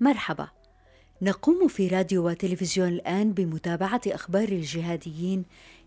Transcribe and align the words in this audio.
مرحبا. 0.00 0.48
نقوم 1.22 1.68
في 1.68 1.88
راديو 1.88 2.28
وتلفزيون 2.28 2.88
الآن 2.88 3.32
بمتابعة 3.32 4.00
أخبار 4.06 4.48
الجهاديين 4.48 5.44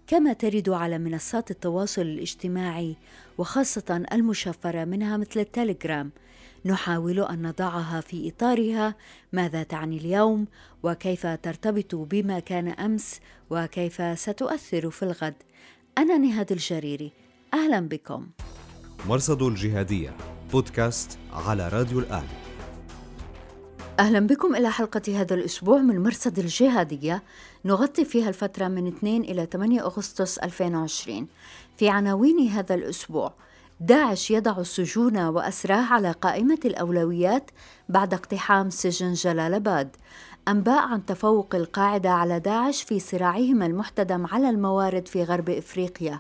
كما 0.08 0.34
ترد 0.34 0.70
على 0.70 0.98
منصات 0.98 1.52
التواصل 1.52 2.02
الاجتماعي 2.02 2.98
وخاصة 3.38 4.06
المشفرة 4.12 4.86
منها 4.86 5.18
مثل 5.18 5.40
التليجرام. 5.40 6.12
نحاول 6.66 7.20
أن 7.20 7.48
نضعها 7.48 8.02
في 8.02 8.30
إطارها. 8.30 8.96
ماذا 9.34 9.64
تعني 9.64 9.98
اليوم؟ 9.98 10.48
وكيف 10.84 11.28
ترتبط 11.28 11.96
بما 11.96 12.40
كان 12.40 12.68
أمس؟ 12.68 13.20
وكيف 13.50 14.20
ستؤثر 14.20 14.90
في 14.90 15.04
الغد؟ 15.04 15.36
أنا 15.98 16.18
نهاد 16.18 16.52
الجريري. 16.52 17.12
أهلا 17.54 17.80
بكم. 17.80 18.28
مرصد 19.08 19.42
الجهادية 19.42 20.18
بودكاست 20.52 21.18
على 21.34 21.68
راديو 21.68 22.00
الآن. 22.00 22.43
أهلا 24.00 24.20
بكم 24.20 24.56
إلى 24.56 24.72
حلقة 24.72 25.22
هذا 25.22 25.36
الأسبوع 25.36 25.78
من 25.78 26.04
مرصد 26.04 26.40
الجهادية. 26.40 27.24
نغطي 27.66 28.06
فيها 28.06 28.30
الفترة 28.30 28.68
من 28.68 28.88
2 28.88 29.22
إلى 29.22 29.48
8 29.52 29.82
أغسطس 29.82 30.38
2020 30.38 31.28
في 31.78 31.90
عناوين 31.90 32.48
هذا 32.48 32.76
الأسبوع 32.76 33.34
داعش 33.80 34.32
يضع 34.32 34.60
السجون 34.60 35.18
وأسراه 35.18 35.94
على 35.94 36.12
قائمة 36.12 36.60
الأولويات 36.66 37.52
بعد 37.90 38.14
اقتحام 38.14 38.70
سجن 38.70 39.14
جلال 39.14 39.54
آباد. 39.54 39.96
أنباء 40.48 40.88
عن 40.88 41.06
تفوق 41.06 41.56
القاعدة 41.56 42.10
على 42.10 42.40
داعش 42.40 42.84
في 42.84 43.00
صراعهم 43.00 43.64
المحتدم 43.64 44.26
على 44.26 44.50
الموارد 44.50 45.08
في 45.08 45.24
غرب 45.24 45.50
إفريقيا. 45.50 46.20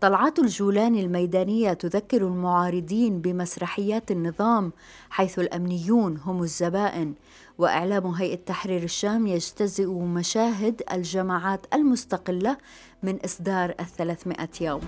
طلعات 0.00 0.38
الجولان 0.38 0.94
الميدانية 0.94 1.72
تذكر 1.72 2.26
المعارضين 2.26 3.20
بمسرحيات 3.20 4.10
النظام 4.10 4.72
حيث 5.10 5.38
الأمنيون 5.38 6.16
هم 6.16 6.42
الزبائن. 6.42 7.14
وإعلام 7.58 8.06
هيئة 8.06 8.36
تحرير 8.36 8.82
الشام 8.82 9.26
يجتزئ 9.26 9.86
مشاهد 9.86 10.82
الجماعات 10.92 11.66
المستقلة 11.74 12.56
من 13.02 13.18
إصدار 13.24 13.74
الثلاثمائة 13.80 14.48
يوم. 14.60 14.80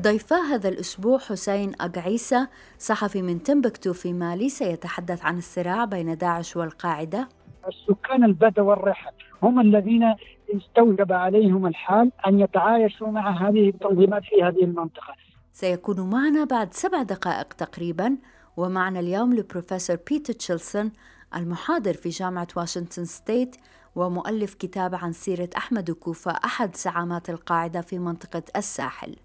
ضيفا 0.00 0.36
هذا 0.36 0.68
الأسبوع 0.68 1.18
حسين 1.18 1.72
أقعيسة 1.80 2.48
صحفي 2.78 3.22
من 3.22 3.42
تمبكتو 3.42 3.92
في 3.92 4.12
مالي 4.12 4.48
سيتحدث 4.48 5.24
عن 5.24 5.38
الصراع 5.38 5.84
بين 5.84 6.16
داعش 6.16 6.56
والقاعدة. 6.56 7.28
السكان 7.68 8.24
البدو 8.24 8.64
والرحل 8.64 9.12
هم 9.42 9.60
الذين 9.60 10.14
استوجب 10.56 11.12
عليهم 11.12 11.66
الحال 11.66 12.12
أن 12.26 12.40
يتعايشوا 12.40 13.08
مع 13.08 13.48
هذه 13.48 13.68
التنظيمات 13.68 14.22
في 14.22 14.42
هذه 14.42 14.64
المنطقة. 14.64 15.14
سيكون 15.52 16.10
معنا 16.10 16.44
بعد 16.44 16.74
سبع 16.74 17.02
دقائق 17.02 17.52
تقريبا 17.52 18.16
ومعنا 18.56 19.00
اليوم 19.00 19.32
البروفيسور 19.32 19.96
بيتر 20.10 20.32
تشيلسون 20.32 20.92
المحاضر 21.36 21.92
في 21.94 22.08
جامعة 22.08 22.48
واشنطن 22.56 23.04
State 23.04 23.56
ومؤلف 23.96 24.54
كتاب 24.54 24.94
عن 24.94 25.12
سيرة 25.12 25.48
أمادو 25.56 25.90
كوفا 25.90 26.30
أحد 26.30 26.76
زعامات 26.76 27.30
القاعدة 27.30 27.80
في 27.80 27.98
منطقة 27.98 28.42
الساحل. 28.56 29.16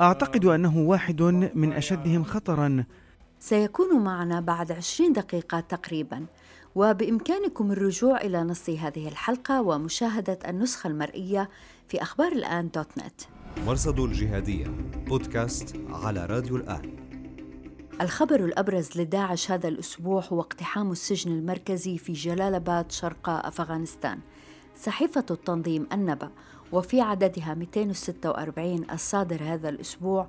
أعتقد 0.00 0.44
أنه 0.44 0.78
واحد 0.78 1.22
من 1.54 1.72
أشدهم 1.72 2.24
خطرا. 2.24 2.84
سيكون 3.38 4.04
معنا 4.04 4.40
بعد 4.40 4.72
عشرين 4.72 5.12
دقيقة 5.12 5.60
تقريبا. 5.60 6.26
وبإمكانكم 6.74 7.72
الرجوع 7.72 8.20
إلى 8.20 8.42
نص 8.42 8.70
هذه 8.70 9.08
الحلقة 9.08 9.62
ومشاهدة 9.62 10.38
النسخة 10.48 10.88
المرئية 10.88 11.50
في 11.88 12.02
أخبار 12.02 12.32
الآن 12.32 12.70
دوت 12.74 12.98
نت. 12.98 13.20
مرصد 13.66 14.00
الجهادية 14.00 14.66
بودكاست 15.06 15.76
على 15.88 16.26
راديو 16.26 16.56
الآن. 16.56 16.96
الخبر 18.00 18.44
الأبرز 18.44 19.00
لداعش 19.00 19.50
هذا 19.50 19.68
الأسبوع 19.68 20.24
هو 20.24 20.40
اقتحام 20.40 20.92
السجن 20.92 21.32
المركزي 21.32 21.98
في 21.98 22.12
جلال 22.12 22.54
آباد 22.54 22.92
شرق 22.92 23.28
أفغانستان. 23.28 24.18
صحيفة 24.76 25.26
التنظيم 25.30 25.86
النبأ 25.92 26.30
وفي 26.72 27.00
عددها 27.00 27.54
246 27.54 28.90
الصادر 28.92 29.42
هذا 29.42 29.68
الأسبوع 29.68 30.28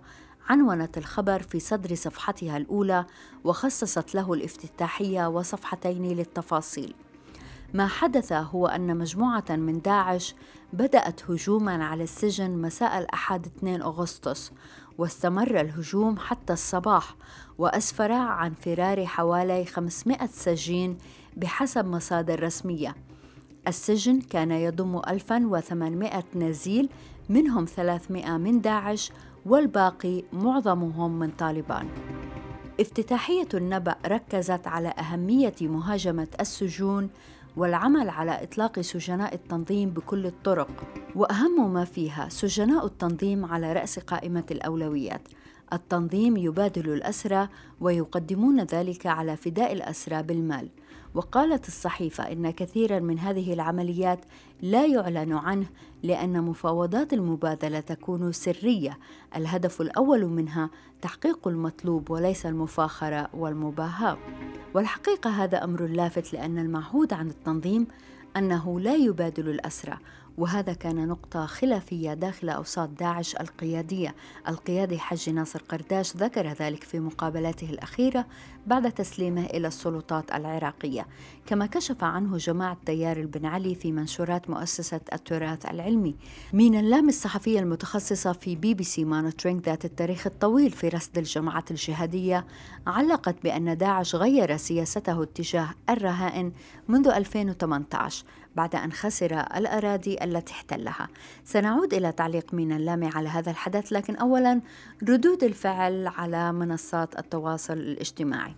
عنونت 0.50 0.98
الخبر 0.98 1.42
في 1.42 1.60
صدر 1.60 1.96
صفحتها 1.96 2.58
الأولى 2.58 3.06
وخصصت 3.44 4.16
له 4.16 4.34
الافتتاحية 4.34 5.28
وصفحتين 5.28 6.04
للتفاصيل. 6.04 6.96
ما 7.74 7.88
حدث 7.88 8.34
هو 8.34 8.68
أن 8.68 8.98
مجموعة 8.98 9.46
من 9.50 9.82
داعش 9.82 10.36
بدأت 10.74 11.32
هجوما 11.32 11.86
على 11.86 12.04
السجن 12.04 12.52
مساء 12.52 12.98
الأحد 12.98 13.46
2 13.46 13.82
أغسطس 13.82 14.52
واستمر 14.98 15.62
الهجوم 15.62 16.18
حتى 16.18 16.54
الصباح 16.54 17.16
وأسفر 17.58 18.12
عن 18.12 18.54
فرار 18.54 19.06
حوالي 19.06 19.66
500 19.66 20.26
سجين 20.26 20.98
بحسب 21.38 21.86
مصادر 21.86 22.44
رسمية 22.44 22.96
السجن 23.68 24.22
كان 24.22 24.52
يضم 24.52 25.02
1800 25.08 26.24
نزيل 26.36 26.90
منهم 27.30 27.66
300 27.66 28.38
من 28.38 28.62
داعش 28.62 29.12
والباقي 29.46 30.24
معظمهم 30.34 31.20
من 31.20 31.32
طالبان. 31.32 31.88
افتتاحية 32.80 33.48
النبأ 33.54 33.96
ركزت 34.06 34.68
على 34.68 34.88
أهمية 34.88 35.56
مهاجمة 35.62 36.28
السجون 36.40 37.10
والعمل 37.58 38.10
على 38.10 38.44
إطلاق 38.44 38.82
سجناء 38.82 39.36
التنظيم 39.36 39.90
بكل 39.90 40.26
الطرق 40.26 40.70
وأهم 41.16 41.74
ما 41.74 41.86
فيها 41.86 42.30
سجناء 42.30 42.86
التنظيم 42.86 43.46
على 43.46 43.74
رأس 43.74 44.00
قائمة 44.00 44.44
الأولويات. 44.52 45.22
التنظيم 45.74 46.38
يبادل 46.38 46.94
الأسرى 46.94 47.48
ويقدمون 47.82 48.62
ذلك 48.62 49.06
على 49.06 49.38
فداء 49.38 49.74
الأسرى 49.74 50.24
بالمال. 50.24 50.70
وقالت 51.14 51.68
الصحيفة 51.68 52.32
إن 52.32 52.52
كثيرا 52.52 53.00
من 53.00 53.20
هذه 53.20 53.54
العمليات 53.54 54.20
لا 54.62 54.86
يعلن 54.86 55.34
عنه 55.34 55.66
لأن 56.04 56.42
مفاوضات 56.42 57.14
المبادلة 57.14 57.80
تكون 57.80 58.32
سرية، 58.32 58.98
الهدف 59.36 59.82
الأول 59.82 60.26
منها 60.26 60.70
تحقيق 61.02 61.48
المطلوب 61.48 62.12
وليس 62.12 62.46
المفاخرة 62.46 63.30
والمباهاة. 63.34 64.18
والحقيقة 64.74 65.30
هذا 65.30 65.64
أمر 65.64 65.86
لافت 65.86 66.34
لأن 66.34 66.58
المعهود 66.58 67.14
عن 67.14 67.30
التنظيم 67.30 67.88
أنه 68.38 68.80
لا 68.80 68.96
يبادل 68.96 69.50
الأسرى. 69.50 69.98
وهذا 70.38 70.74
كان 70.74 71.08
نقطة 71.08 71.46
خلافية 71.46 72.14
داخل 72.14 72.50
أوساط 72.50 72.90
داعش 72.90 73.36
القيادية. 73.36 74.16
القيادي 74.48 75.00
حج 75.00 75.30
ناصر 75.30 75.62
قرداش 75.70 76.18
ذكر 76.18 76.48
ذلك 76.48 76.84
في 76.84 77.00
مقابلاته 77.00 77.70
الأخيرة 77.70 78.26
بعد 78.68 78.92
تسليمه 78.92 79.46
إلى 79.46 79.68
السلطات 79.68 80.32
العراقية. 80.36 81.08
كما 81.46 81.66
كشف 81.66 82.04
عنه 82.04 82.38
جماعة 82.38 82.78
تيار 82.86 83.18
البنعلي 83.18 83.76
في 83.76 83.92
منشورات 83.92 84.50
مؤسسة 84.50 85.02
التراث 85.14 85.66
العلمي. 85.66 86.16
مينا 86.54 86.76
اللامي 86.76 87.10
الصحفية 87.10 87.60
المتخصصة 87.60 88.34
في 88.34 88.56
BBC 88.56 89.06
Monitoring 89.06 89.66
ذات 89.66 89.86
التاريخ 89.86 90.28
الطويل 90.28 90.72
في 90.72 90.88
رصد 90.88 91.18
الجماعات 91.18 91.72
الجهادية 91.72 92.46
علقت 92.88 93.36
بأن 93.44 93.78
داعش 93.78 94.16
غير 94.16 94.58
سياسته 94.58 95.24
اتجاه 95.24 95.70
الرهائن 95.90 96.52
منذ 96.88 97.08
2018 97.08 98.26
بعد 98.56 98.76
أن 98.76 98.92
خسر 98.92 99.40
الأراضي 99.40 100.18
التي 100.24 100.54
احتلها. 100.54 101.08
سنعود 101.44 101.94
إلى 101.94 102.12
تعليق 102.12 102.54
مينا 102.54 102.72
اللامي 102.72 103.10
على 103.16 103.30
هذا 103.30 103.52
الحدث 103.52 103.94
لكن 103.94 104.16
أولا 104.16 104.62
ردود 105.10 105.44
الفعل 105.44 106.08
على 106.08 106.54
منصات 106.54 107.20
التواصل 107.20 107.74
الاجتماعي. 107.74 108.56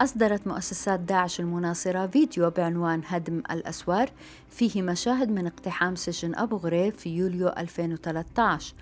أصدرت 0.00 0.46
مؤسسات 0.46 1.00
داعش 1.00 1.40
المناصرة 1.40 2.06
فيديو 2.06 2.50
بعنوان 2.50 3.02
هدم 3.06 3.42
الأسوار 3.50 4.10
فيه 4.50 4.82
مشاهد 4.82 5.30
من 5.30 5.46
اقتحام 5.46 5.96
سجن 5.96 6.34
أبو 6.34 6.56
غريب 6.56 6.94
في 6.94 7.16
يوليو 7.16 7.48
2013 7.48 8.74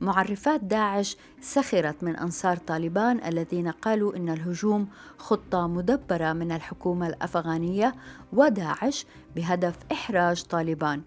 معرفات 0.00 0.64
داعش 0.64 1.16
سخرت 1.40 2.04
من 2.04 2.16
أنصار 2.16 2.56
طالبان 2.56 3.20
الذين 3.24 3.68
قالوا 3.68 4.16
إن 4.16 4.28
الهجوم 4.28 4.88
خطة 5.18 5.66
مدبرة 5.66 6.32
من 6.32 6.52
الحكومة 6.52 7.06
الأفغانية 7.06 7.94
وداعش 8.32 9.06
بهدف 9.36 9.74
إحراج 9.92 10.42
طالبان. 10.42 11.02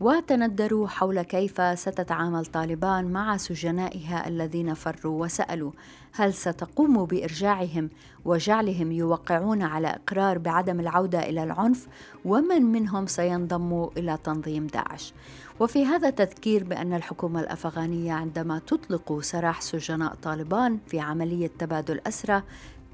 وتندروا 0.00 0.88
حول 0.88 1.22
كيف 1.22 1.78
ستتعامل 1.78 2.46
طالبان 2.46 3.12
مع 3.12 3.36
سجنائها 3.36 4.28
الذين 4.28 4.74
فروا 4.74 5.22
وسألوا 5.24 5.72
هل 6.12 6.34
ستقوم 6.34 7.04
بإرجاعهم 7.04 7.90
وجعلهم 8.24 8.92
يوقعون 8.92 9.62
على 9.62 9.88
إقرار 9.88 10.38
بعدم 10.38 10.80
العودة 10.80 11.18
إلى 11.18 11.42
العنف 11.42 11.86
ومن 12.24 12.62
منهم 12.62 13.06
سينضم 13.06 13.88
إلى 13.96 14.18
تنظيم 14.24 14.66
داعش. 14.66 15.12
وفي 15.60 15.84
هذا 15.84 16.10
تذكير 16.10 16.64
بأن 16.64 16.94
الحكومة 16.94 17.40
الأفغانية 17.40 18.12
عندما 18.12 18.58
تطلق 18.58 19.20
سراح 19.20 19.60
سجناء 19.60 20.14
طالبان 20.14 20.78
في 20.86 21.00
عملية 21.00 21.50
تبادل 21.58 22.00
أسرى 22.06 22.42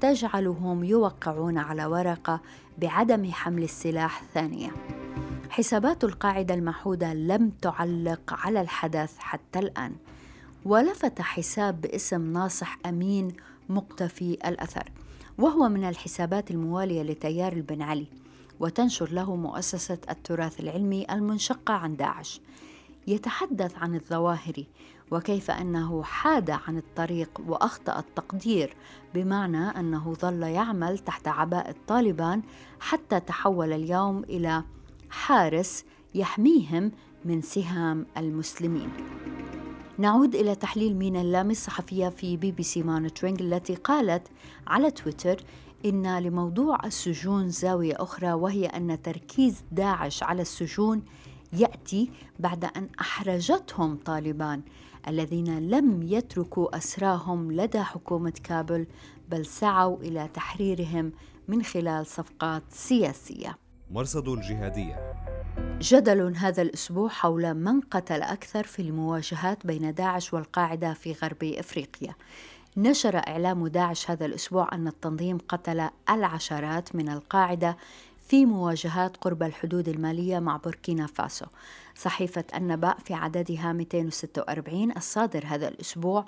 تجعلهم 0.01 0.83
يوقعون 0.83 1.57
على 1.57 1.85
ورقة 1.85 2.41
بعدم 2.77 3.31
حمل 3.31 3.63
السلاح 3.63 4.23
ثانية. 4.33 4.71
حسابات 5.49 6.03
القاعدة 6.03 6.53
المعهودة 6.53 7.13
لم 7.13 7.49
تعلق 7.61 8.33
على 8.45 8.61
الحدث 8.61 9.17
حتى 9.17 9.59
الآن. 9.59 9.95
ولفت 10.65 11.21
حساب 11.21 11.81
باسم 11.81 12.33
ناصح 12.33 12.77
أمين 12.85 13.33
مقتفي 13.69 14.33
الأثر 14.33 14.91
وهو 15.37 15.69
من 15.69 15.83
الحسابات 15.83 16.51
الموالية 16.51 17.03
لتيار 17.03 17.53
البن 17.53 17.81
علي. 17.81 18.20
وتنشر 18.61 19.11
له 19.11 19.35
مؤسسة 19.35 19.97
التراث 20.09 20.59
العلمي 20.59 21.05
المنشقة 21.11 21.73
عن 21.73 21.95
داعش. 21.95 22.41
يتحدث 23.07 23.77
عن 23.77 23.95
الظواهري 23.95 24.67
وكيف 25.11 25.51
أنه 25.51 26.03
حاد 26.03 26.49
عن 26.49 26.77
الطريق 26.77 27.41
وأخطأ 27.47 27.99
التقدير 27.99 28.75
بمعنى 29.13 29.79
أنه 29.79 30.13
ظل 30.13 30.43
يعمل 30.43 30.99
تحت 30.99 31.27
عباءه 31.27 31.75
طالبان 31.87 32.41
حتى 32.79 33.19
تحول 33.19 33.73
اليوم 33.73 34.23
إلى 34.23 34.63
حارس 35.09 35.85
يحميهم 36.15 36.91
من 37.25 37.41
سهام 37.41 38.05
المسلمين. 38.17 38.89
نعود 39.97 40.35
إلى 40.35 40.55
تحليل 40.55 40.95
مينا 40.95 41.21
اللامي 41.21 41.51
الصحفية 41.51 42.09
في 42.09 42.37
BBC 42.37 42.83
Monitoring 42.83 43.41
التي 43.41 43.75
قالت 43.75 44.27
على 44.67 44.91
تويتر 44.91 45.43
إن 45.85 46.19
لموضوع 46.19 46.77
السجون 46.85 47.49
زاوية 47.49 47.93
أخرى 47.97 48.33
وهي 48.33 48.65
أن 48.65 49.01
تركيز 49.01 49.63
داعش 49.71 50.23
على 50.23 50.41
السجون 50.41 51.03
يأتي 51.53 52.11
بعد 52.39 52.65
أن 52.65 52.89
أحرجتهم 52.99 53.95
طالبان 53.95 54.61
الذين 55.07 55.69
لم 55.69 56.03
يتركوا 56.03 56.77
أسراهم 56.77 57.51
لدى 57.51 57.81
حكومة 57.81 58.33
كابل 58.43 58.87
بل 59.29 59.45
سعوا 59.45 59.97
إلى 59.97 60.29
تحريرهم 60.33 61.11
من 61.47 61.63
خلال 61.63 62.05
صفقات 62.05 62.63
سياسية. 62.69 63.57
مرصد 63.91 64.27
الجهادية 64.27 65.13
جدل 65.81 66.35
هذا 66.35 66.61
الأسبوع 66.61 67.09
حول 67.09 67.53
من 67.53 67.81
قتل 67.81 68.21
أكثر 68.21 68.63
في 68.63 68.81
المواجهات 68.81 69.67
بين 69.67 69.93
داعش 69.93 70.33
والقاعدة 70.33 70.93
في 70.93 71.13
غرب 71.13 71.43
إفريقيا. 71.43 72.15
نشر 72.77 73.17
إعلام 73.27 73.67
داعش 73.67 74.11
هذا 74.11 74.25
الأسبوع 74.25 74.69
أن 74.73 74.87
التنظيم 74.87 75.37
قتل 75.37 75.89
العشرات 76.09 76.95
من 76.95 77.09
القاعدة 77.09 77.77
في 78.27 78.45
مواجهات 78.45 79.17
قرب 79.17 79.43
الحدود 79.43 79.89
المالية 79.89 80.39
مع 80.39 80.57
بوركينا 80.57 81.07
فاسو. 81.07 81.45
صحيفة 81.95 82.43
النبأ 82.55 82.95
في 83.05 83.13
عددها 83.13 83.73
246 83.73 84.91
الصادر 84.97 85.43
هذا 85.47 85.67
الأسبوع 85.67 86.25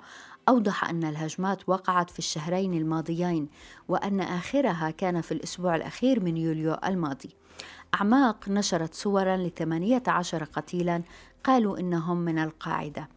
أوضح 0.48 0.88
أن 0.88 1.04
الهجمات 1.04 1.68
وقعت 1.68 2.10
في 2.10 2.18
الشهرين 2.18 2.74
الماضيين 2.74 3.48
وأن 3.88 4.20
آخرها 4.20 4.90
كان 4.90 5.20
في 5.20 5.32
الأسبوع 5.32 5.76
الأخير 5.76 6.24
من 6.24 6.36
يوليو 6.36 6.76
الماضي. 6.86 7.30
أعماق 7.94 8.48
نشرت 8.48 8.94
صورا 8.94 9.36
لثمانية 9.36 10.02
عشر 10.06 10.44
قتيلا 10.44 11.02
قالوا 11.44 11.78
إنهم 11.78 12.16
من 12.16 12.38
القاعدة. 12.38 13.08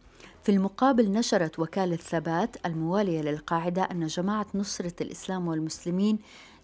في 0.48 0.54
المقابل 0.54 1.12
نشرت 1.12 1.58
وكالة 1.58 1.96
ثبات 1.96 2.66
الموالية 2.66 3.20
للقاعدة 3.20 3.82
أن 3.82 4.06
جماعة 4.06 4.46
نصرة 4.54 4.92
الإسلام 5.00 5.48
والمسلمين 5.48 6.18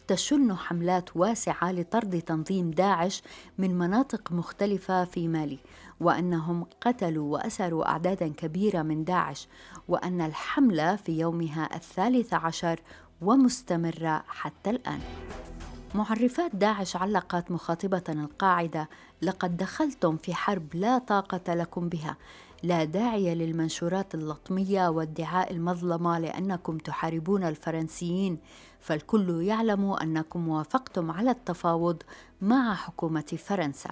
تشن 0.08 0.54
حملات 0.56 1.16
واسعة 1.16 1.72
لطرد 1.72 2.22
تنظيم 2.22 2.70
داعش 2.70 3.22
من 3.58 3.78
مناطق 3.78 4.32
مختلفة 4.32 5.04
في 5.04 5.28
مالي 5.28 5.58
وأنهم 6.00 6.66
قتلوا 6.80 7.32
وأسروا 7.32 7.88
أعدادا 7.88 8.28
كبيرة 8.28 8.82
من 8.82 9.04
داعش 9.04 9.48
وأن 9.88 10.20
الحملة 10.20 10.96
في 10.96 11.18
يومها 11.20 11.76
الثالث 11.76 12.34
عشر 12.34 12.80
ومستمرة 13.22 14.24
حتى 14.28 14.70
الآن. 14.70 15.00
معرفات 15.94 16.56
داعش 16.56 16.96
علقت 16.96 17.50
مخاطبة 17.50 18.02
القاعدة 18.08 18.88
لقد 19.22 19.56
دخلتم 19.56 20.16
في 20.16 20.34
حرب 20.34 20.74
لا 20.74 20.98
طاقة 20.98 21.54
لكم 21.54 21.88
بها 21.88 22.16
لا 22.64 22.84
داعي 22.84 23.34
للمنشورات 23.34 24.14
اللطمية 24.14 24.88
وادعاء 24.88 25.52
المظلمة 25.52 26.18
لأنكم 26.18 26.78
تحاربون 26.78 27.44
الفرنسيين 27.44 28.38
فالكل 28.80 29.42
يعلم 29.42 29.90
أنكم 29.90 30.48
وافقتم 30.48 31.10
على 31.10 31.30
التفاوض 31.30 32.02
مع 32.40 32.74
حكومة 32.74 33.38
فرنسا. 33.38 33.90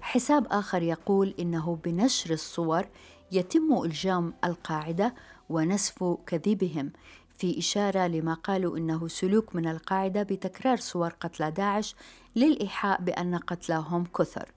حساب 0.00 0.46
آخر 0.50 0.82
يقول 0.82 1.34
إنه 1.40 1.78
بنشر 1.84 2.32
الصور 2.32 2.86
يتم 3.32 3.82
إلجام 3.84 4.34
القاعدة 4.44 5.14
ونسف 5.50 6.04
كذبهم 6.26 6.92
في 7.38 7.58
إشارة 7.58 8.06
لما 8.06 8.34
قالوا 8.34 8.78
إنه 8.78 9.08
سلوك 9.08 9.56
من 9.56 9.66
القاعدة 9.68 10.22
بتكرار 10.22 10.76
صور 10.76 11.14
قتلى 11.20 11.50
داعش 11.50 11.94
للإيحاء 12.36 13.02
بأن 13.02 13.36
قتلاهم 13.36 14.04
كثر. 14.04 14.50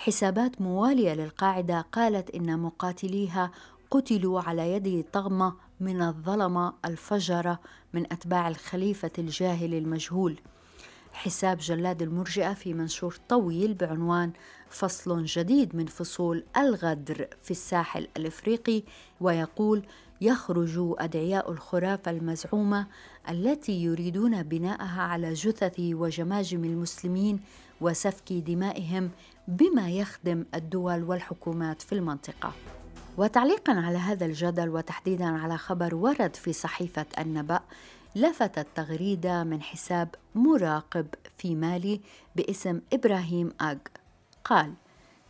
حسابات 0.00 0.60
موالية 0.60 1.14
للقاعدة 1.14 1.80
قالت 1.92 2.30
إن 2.30 2.58
مقاتليها 2.58 3.50
قتلوا 3.90 4.40
على 4.40 4.72
يد 4.72 5.04
طغمة 5.12 5.54
من 5.80 6.02
الظلمة 6.02 6.72
الفجرة 6.84 7.60
من 7.94 8.12
أتباع 8.12 8.48
الخليفة 8.48 9.10
الجاهل 9.18 9.74
المجهول. 9.74 10.40
حساب 11.12 11.58
جلاد 11.58 12.02
المرجئة 12.02 12.54
في 12.54 12.74
منشور 12.74 13.16
طويل 13.28 13.74
بعنوان 13.74 14.32
فصل 14.68 15.24
جديد 15.24 15.76
من 15.76 15.86
فصول 15.86 16.44
الغدر 16.56 17.28
في 17.42 17.50
الساحل 17.50 18.08
الإفريقي 18.16 18.82
ويقول 19.20 19.82
يخرج 20.20 20.74
أدعياء 20.78 21.52
الخرافة 21.52 22.10
المزعومة 22.10 22.86
التي 23.28 23.82
يريدون 23.82 24.42
بناءها 24.42 25.02
على 25.02 25.32
جثث 25.32 25.74
وجماجم 25.78 26.64
المسلمين 26.64 27.40
وسفك 27.80 28.32
دمائهم 28.32 29.10
بما 29.48 29.90
يخدم 29.90 30.44
الدول 30.54 31.02
والحكومات 31.02 31.82
في 31.82 31.92
المنطقة. 31.92 32.52
وتعليقا 33.18 33.72
على 33.72 33.98
هذا 33.98 34.26
الجدل 34.26 34.68
وتحديدا 34.68 35.24
على 35.24 35.58
خبر 35.58 35.94
ورد 35.94 36.36
في 36.36 36.52
صحيفة 36.52 37.06
النبأ 37.18 37.60
لفتت 38.16 38.66
تغريدة 38.74 39.44
من 39.44 39.62
حساب 39.62 40.14
مراقب 40.34 41.06
في 41.38 41.54
مالي 41.54 42.00
باسم 42.36 42.80
إبراهيم 42.92 43.52
اج 43.60 43.78
قال 44.44 44.74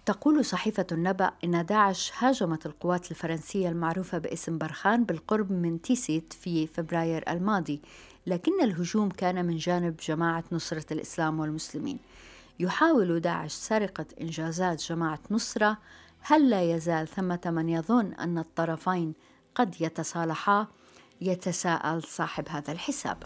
تقول 0.06 0.44
صحيفة 0.44 0.86
النبأ 0.92 1.32
إن 1.44 1.66
داعش 1.66 2.12
هاجمت 2.18 2.66
القوات 2.66 3.10
الفرنسية 3.10 3.68
المعروفة 3.68 4.18
باسم 4.18 4.58
برخان 4.58 5.04
بالقرب 5.04 5.52
من 5.52 5.82
تيسيت 5.82 6.32
في 6.32 6.66
فبراير 6.66 7.24
الماضي 7.28 7.82
لكن 8.26 8.62
الهجوم 8.62 9.08
كان 9.08 9.44
من 9.46 9.56
جانب 9.56 9.96
جماعة 9.96 10.44
نصرة 10.52 10.92
الإسلام 10.92 11.40
والمسلمين. 11.40 11.98
يحاول 12.60 13.20
داعش 13.20 13.52
سرقة 13.52 14.06
إنجازات 14.20 14.82
جماعة 14.82 15.18
نصرة. 15.30 15.78
هل 16.20 16.50
لا 16.50 16.62
يزال 16.62 17.08
ثمة 17.08 17.40
من 17.46 17.68
يظن 17.68 18.12
أن 18.12 18.38
الطرفين 18.38 19.14
قد 19.54 19.74
يتصالحا 19.80 20.66
يتساءل 21.20 22.02
صاحب 22.02 22.48
هذا 22.48 22.72
الحساب. 22.72 23.16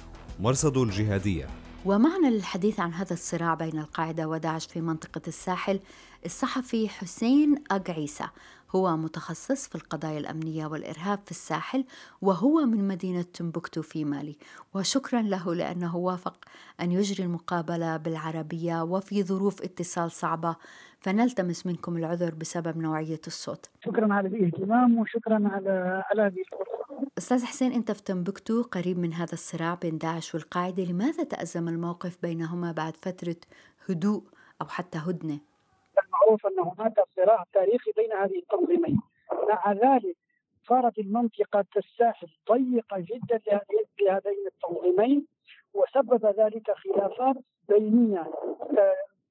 مرصد 0.41 0.77
الجهادية. 0.77 1.49
ومعنا 1.85 2.29
للحديث 2.29 2.81
عن 2.81 2.93
هذا 2.93 3.13
الصراع 3.13 3.55
بين 3.55 3.79
القاعدة 3.79 4.29
وداعش 4.29 4.67
في 4.67 4.81
منطقة 4.81 5.23
الساحل 5.29 5.81
الصحفي 6.27 6.89
حسين 6.89 7.65
أقعيسة. 7.71 8.31
هو 8.71 8.97
متخصص 8.97 9.69
في 9.69 9.75
القضايا 9.75 10.19
الأمنية 10.19 10.67
والإرهاب 10.67 11.19
في 11.25 11.31
الساحل 11.31 11.85
وهو 12.23 12.67
من 12.67 12.89
مدينة 12.89 13.23
تمبكتو 13.23 13.83
في 13.83 14.05
مالي. 14.05 14.37
وشكرا 14.75 15.23
له 15.23 15.55
لأنه 15.55 15.97
وافق 15.97 16.45
أن 16.81 16.93
يجري 16.93 17.25
المقابلة 17.25 17.97
بالعربية 17.97 18.83
وفي 18.83 19.23
ظروف 19.23 19.63
اتصال 19.63 20.11
صعبة. 20.11 20.57
فنلتمس 21.01 21.67
منكم 21.67 21.97
العذر 21.97 22.35
بسبب 22.35 22.79
نوعية 22.79 23.21
الصوت. 23.27 23.71
شكرا 23.85 24.15
على 24.15 24.29
الاهتمام 24.29 24.99
وشكرا 24.99 25.35
على 25.49 26.03
على 26.11 26.23
هذه 26.23 26.41
الفرصة 26.41 26.75
أستاذ 27.19 27.45
حسين 27.45 27.73
أنت 27.73 27.93
في 27.93 28.03
تمبكتو 28.03 28.63
قريب 28.63 28.99
من 28.99 29.13
هذا 29.13 29.33
الصراع 29.33 29.75
بين 29.75 29.99
داعش 29.99 30.35
والقاعدة. 30.35 30.85
لماذا 30.85 31.25
تأزم 31.25 31.69
الموقف 31.69 32.19
بينهما 32.23 32.73
بعد 32.73 32.97
فترة 32.97 33.37
هدوء 33.89 34.23
أو 34.63 34.67
حتى 34.67 34.99
هدنة؟ 34.99 35.39
المعروف 36.25 36.47
أن 36.47 36.59
هناك 36.79 36.95
صراع 37.17 37.45
تاريخي 37.53 37.91
بين 37.97 38.13
هذه 38.13 38.39
التنظيمين. 38.39 39.01
مع 39.49 39.73
ذلك 39.73 40.17
صارت 40.69 40.99
المنطقة 40.99 41.65
الساحل 41.77 42.29
ضيقة 42.51 42.99
جدا 42.99 43.41
لهذين 44.01 44.47
التنظيمين 44.47 45.27
وسبب 45.75 46.27
ذلك 46.27 46.71
خلافات 46.71 47.37
بينية 47.69 48.31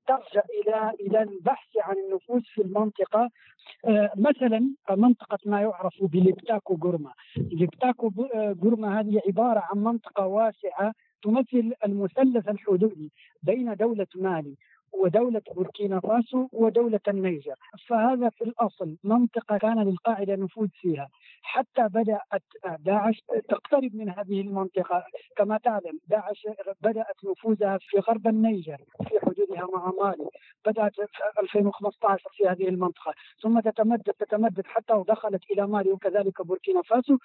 ترجع 0.08 0.44
إلى 0.62 0.92
إلى 1.00 1.22
البحث 1.22 1.68
عن 1.82 1.96
النفوذ 1.98 2.42
في 2.42 2.62
المنطقة. 2.62 3.30
آه، 3.86 4.12
مثلا 4.16 4.76
منطقة 4.90 5.38
ما 5.46 5.62
يعرف 5.62 5.94
بليبتاكو 6.02 6.76
جورما 6.76 7.14
ليبتاكو 7.38 8.12
جورما 8.36 9.00
هذه 9.00 9.22
عبارة 9.28 9.64
عن 9.72 9.84
منطقة 9.84 10.26
واسعة 10.28 10.94
تمثل 11.24 11.74
المثلث 11.86 12.50
الحدودي 12.50 13.12
بين 13.44 13.76
دولة 13.76 14.08
مالي. 14.16 14.56
ودولة 14.94 15.42
بوركينا 15.56 16.00
فاسو 16.00 16.48
ودولة 16.52 17.00
النيجر 17.08 17.56
فهذا 17.88 18.30
في 18.30 18.44
الأصل 18.44 18.98
منطقة 19.04 19.58
كان 19.58 19.84
للقاعدة 19.84 20.36
نفوذ 20.36 20.68
فيها. 20.82 21.10
حتى 21.44 21.88
بدأت 21.90 22.44
داعش 22.80 23.24
تقترب 23.50 23.96
من 23.96 24.10
هذه 24.10 24.42
المنطقة. 24.42 25.04
كما 25.38 25.58
تعلم 25.58 26.00
داعش 26.08 26.48
بدأت 26.82 27.16
نفوذها 27.26 27.78
في 27.82 28.00
غرب 28.00 28.28
النيجر 28.28 28.78
في 29.10 29.20
حدودها 29.20 29.68
مع 29.74 29.92
مالي. 30.04 30.30
بدأت 30.66 30.96
في 30.96 31.42
2015 31.42 32.30
في 32.38 32.48
هذه 32.48 32.68
المنطقة. 32.70 33.14
ثم 33.42 33.60
تتمدد 33.60 34.14
تتمدد 34.20 34.68
حتى 34.68 34.94
ودخلت 34.94 35.42
إلى 35.52 35.68
مالي 35.68 35.92
وكذلك 35.92 36.42
بوركينا 36.42 36.82
فاسو 36.82 37.18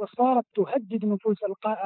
وصارت 0.00 0.44
تهدد 0.54 1.04
نفوس 1.04 1.36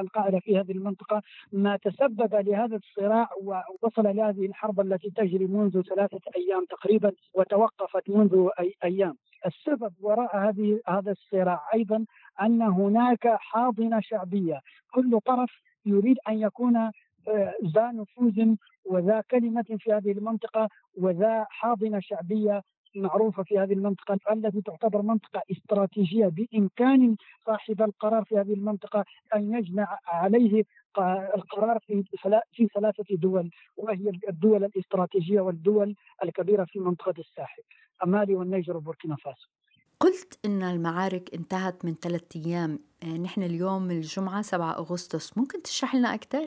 القاعدة 0.00 0.38
في 0.40 0.58
هذه 0.58 0.72
المنطقة. 0.72 1.22
ما 1.52 1.76
تسبب 1.76 2.34
لهذا 2.34 2.76
الصراع 2.76 3.28
ووصل 3.42 4.02
لهذه 4.02 4.46
الحرب 4.46 4.80
التي 4.80 5.10
تجري 5.10 5.46
منذ 5.46 5.82
ثلاثة 5.82 6.20
أيام 6.36 6.64
تقريبا 6.64 7.12
وتوقفت 7.34 8.10
منذ 8.10 8.48
أي 8.60 8.74
أيام. 8.84 9.14
السبب 9.46 9.92
وراء 10.00 10.36
هذه 10.36 10.80
هذا 10.88 11.12
الصراع. 11.12 11.60
أيضا 11.74 12.04
أن 12.42 12.62
هناك 12.62 13.36
حاضنة 13.38 14.00
شعبية. 14.00 14.60
كل 14.94 15.20
طرف 15.26 15.50
يريد 15.86 16.16
أن 16.28 16.38
يكون 16.38 16.76
آه، 16.76 17.54
ذا 17.74 17.90
نفوذ 17.92 18.54
وذا 18.84 19.22
كلمة 19.30 19.64
في 19.78 19.92
هذه 19.92 20.12
المنطقة 20.12 20.68
وذا 20.98 21.46
حاضنة 21.50 22.00
شعبية 22.00 22.62
معروفة 22.96 23.42
في 23.42 23.58
هذه 23.58 23.72
المنطقة 23.72 24.18
التي 24.32 24.60
تعتبر 24.60 25.02
منطقة 25.02 25.42
استراتيجية 25.50 26.26
بإمكان 26.26 27.16
صاحب 27.46 27.82
القرار 27.82 28.24
في 28.24 28.38
هذه 28.38 28.54
المنطقة 28.54 29.04
أن 29.34 29.54
يجمع 29.54 29.98
عليه 30.06 30.64
القرار 31.36 31.78
في 31.78 32.04
في 32.52 32.68
ثلاثة 32.74 33.04
دول 33.10 33.50
وهي 33.76 34.12
الدول 34.28 34.64
الاستراتيجية 34.64 35.40
والدول 35.40 35.94
الكبيرة 36.24 36.64
في 36.64 36.78
منطقة 36.78 37.14
الساحل 37.18 37.62
مالي 38.06 38.34
والنيجر 38.34 38.76
وبوركينا 38.76 39.16
فاسو. 39.16 39.48
قلت 40.00 40.38
إن 40.44 40.62
المعارك 40.62 41.34
انتهت 41.34 41.84
من 41.84 41.94
ثلاثة 41.94 42.40
أيام 42.40 42.78
آه، 43.02 43.16
نحن 43.18 43.42
اليوم 43.42 43.90
الجمعة 43.90 44.42
7 44.42 44.78
أغسطس 44.78 45.38
ممكن 45.38 45.62
تشرح 45.62 45.94
لنا 45.94 46.14
أكثر؟ 46.14 46.46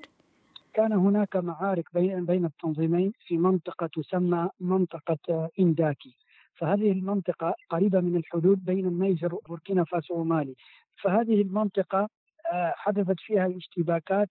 كان 0.74 0.94
هناك 0.94 1.36
معارك 1.36 1.94
بين 1.94 2.26
بين 2.26 2.46
التنظيمين 2.46 3.14
في 3.28 3.38
منطقة 3.38 3.88
تسمى 3.88 4.50
منطقة 4.60 5.50
إنداكي 5.60 6.16
فهذه 6.62 6.92
المنطقة 6.92 7.56
قريبة 7.70 8.00
من 8.00 8.16
الحدود 8.16 8.66
بين 8.66 8.86
النيجر 8.88 9.36
وبوركينا 9.36 9.84
فاسو 9.84 10.14
ومالي. 10.14 10.56
فهذه 11.04 11.42
المنطقة 11.42 12.10
آه، 12.54 12.74
حدثت 12.78 13.20
فيها 13.20 13.58
اشتباكات 13.58 14.30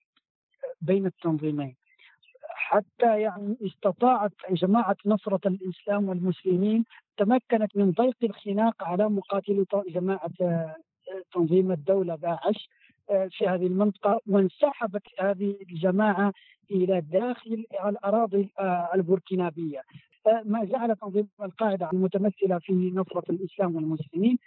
بين 0.81 1.07
التنظيمين. 1.07 1.77
حتى 2.49 3.21
يعني 3.21 3.57
استطاعت 3.67 4.33
جماعة 4.51 4.97
نصرة 5.07 5.41
الإسلام 5.47 6.09
والمسلمين 6.09 6.85
تمكنت 7.17 7.77
من 7.77 7.91
ضيق 7.91 8.17
الخناق 8.23 8.85
على 8.85 9.09
مقاتلي 9.09 9.65
جماعة 9.89 10.31
آه، 10.41 10.77
تنظيم 11.35 11.73
الدولة 11.73 12.15
داعش 12.17 12.69
آه، 13.11 13.29
في 13.33 13.49
هذه 13.49 13.67
المنطقة 13.67 14.21
وانسحبت 14.27 15.03
هذه 15.21 15.57
الجماعة 15.71 16.33
إلى 16.71 17.01
داخل 17.01 17.65
الأراضي 17.85 18.51
البوركينابية. 18.95 19.83
ما 20.27 20.65
جعل 20.65 20.97
تنظيم 20.97 21.29
القاعدة 21.43 21.91
المتمثلة 21.93 22.59
في 22.59 22.93
نصرة 22.95 23.25
الإسلام 23.31 23.77
والمسلمين 23.77 24.39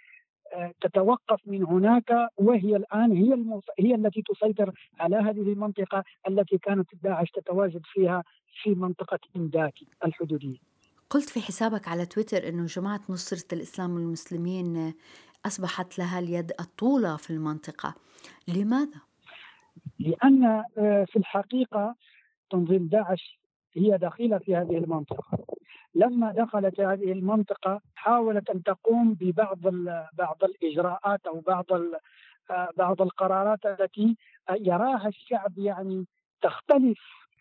آه، 0.54 0.72
تتوقف 0.80 1.40
من 1.46 1.64
هناك 1.64 2.28
وهي 2.36 2.76
الآن 2.76 3.12
هي 3.12 3.34
الموص... 3.34 3.64
هي 3.78 3.94
التي 3.94 4.22
تسيطر 4.22 4.72
على 5.00 5.16
هذه 5.16 5.52
المنطقة 5.52 6.04
التي 6.28 6.58
كانت 6.58 6.88
داعش 7.02 7.30
تتواجد 7.30 7.82
فيها 7.84 8.24
في 8.62 8.70
منطقة 8.70 9.18
انداكي 9.36 9.86
الحدودية. 10.04 10.58
قلت 11.10 11.28
في 11.28 11.40
حسابك 11.40 11.88
على 11.88 12.06
تويتر 12.06 12.48
إنه 12.48 12.64
جماعة 12.64 13.00
نصرة 13.10 13.56
الإسلام 13.56 13.94
والمسلمين 13.94 14.94
أصبحت 15.46 15.98
لها 15.98 16.18
اليد 16.18 16.52
الطولى 16.60 17.18
في 17.18 17.30
المنطقة. 17.30 17.94
لماذا؟ 18.48 19.00
لأن 19.98 20.44
آه، 20.78 21.04
في 21.08 21.16
الحقيقة 21.16 21.96
تنظيم 22.50 22.86
داعش 22.86 23.38
هي 23.76 23.98
دخيله 23.98 24.38
في 24.38 24.56
هذه 24.56 24.78
المنطقة. 24.78 25.38
لما 25.94 26.32
دخلت 26.32 26.80
هذه 26.80 27.12
المنطقة 27.12 27.80
حاولت 27.94 28.50
أن 28.50 28.62
تقوم 28.62 29.14
ببعض 29.14 29.58
بعض 30.12 30.44
الإجراءات 30.44 31.26
أو 31.26 31.40
بعض 31.40 31.64
بعض 32.76 33.02
القرارات 33.02 33.66
التي 33.66 34.16
يراها 34.50 35.08
الشعب 35.08 35.58
يعني 35.58 36.06
تختلف 36.42 36.98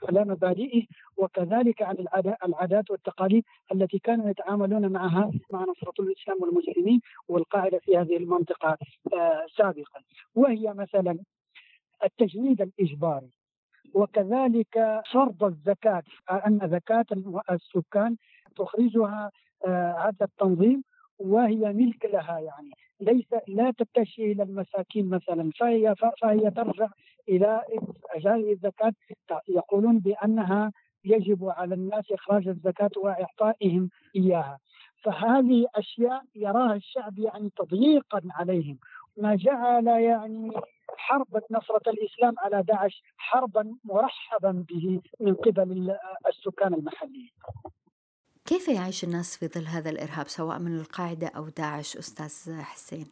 على 0.09 0.25
مبادئه 0.25 0.85
وكذلك 1.17 1.81
عن 1.81 1.95
العادات 2.45 2.91
والتقاليد 2.91 3.43
التي 3.71 3.99
كانوا 3.99 4.29
يتعاملون 4.29 4.91
معها 4.91 5.31
مع 5.51 5.61
نصرة 5.61 5.93
الإسلام 5.99 6.37
والمسلمين 6.41 7.01
والقاعدة 7.27 7.79
في 7.79 7.97
هذه 7.97 8.17
المنطقة 8.17 8.77
آه، 9.13 9.45
سابقا. 9.57 10.01
وهي 10.35 10.73
مثلا 10.73 11.19
التجنيد 12.03 12.61
الإجباري. 12.61 13.29
وكذلك 13.93 15.01
فرض 15.11 15.43
الزكاة 15.43 16.03
أن 16.31 16.59
زكاة 16.71 17.05
السكان 17.51 18.15
تخرجها 18.55 19.31
آه، 19.65 19.95
هذا 19.99 20.25
التنظيم 20.25 20.83
وهي 21.19 21.73
ملك 21.73 22.05
لها 22.05 22.39
يعني. 22.39 22.71
ليس 23.01 23.27
لا 23.47 23.71
تتجه 23.71 24.31
إلى 24.31 24.43
المساكين 24.43 25.09
مثلا 25.09 25.51
فهي 25.59 25.95
فهي 26.21 26.51
ترجع 26.51 26.87
إلى 27.29 27.61
اجال 28.15 28.51
الزكاة. 28.51 28.93
يقولون 29.49 29.99
بأنها 29.99 30.71
يجب 31.05 31.49
على 31.49 31.75
الناس 31.75 32.11
إخراج 32.11 32.47
الزكاة 32.47 32.89
وإعطائهم 32.97 33.89
إياها. 34.15 34.59
فهذه 35.03 35.65
أشياء 35.75 36.23
يراها 36.35 36.75
الشعب 36.75 37.19
يعني 37.19 37.49
تضييقا 37.57 38.21
عليهم. 38.31 38.77
ما 39.17 39.35
جعل 39.35 39.87
يعني 39.87 40.51
حرب 40.97 41.41
نصرة 41.51 41.91
الإسلام 41.91 42.33
على 42.37 42.63
داعش 42.63 43.03
حربا 43.17 43.75
مرحبا 43.83 44.65
به 44.69 45.01
من 45.19 45.33
قبل 45.35 45.97
السكان 46.27 46.73
المحليين 46.73 47.31
كيف 48.45 48.67
يعيش 48.67 49.03
الناس 49.03 49.37
في 49.37 49.47
ظل 49.47 49.67
هذا 49.67 49.89
الإرهاب 49.89 50.27
سواء 50.27 50.59
من 50.59 50.79
القاعدة 50.79 51.27
أو 51.27 51.49
داعش 51.49 51.97
أستاذ 51.97 52.61
حسين؟ 52.61 53.07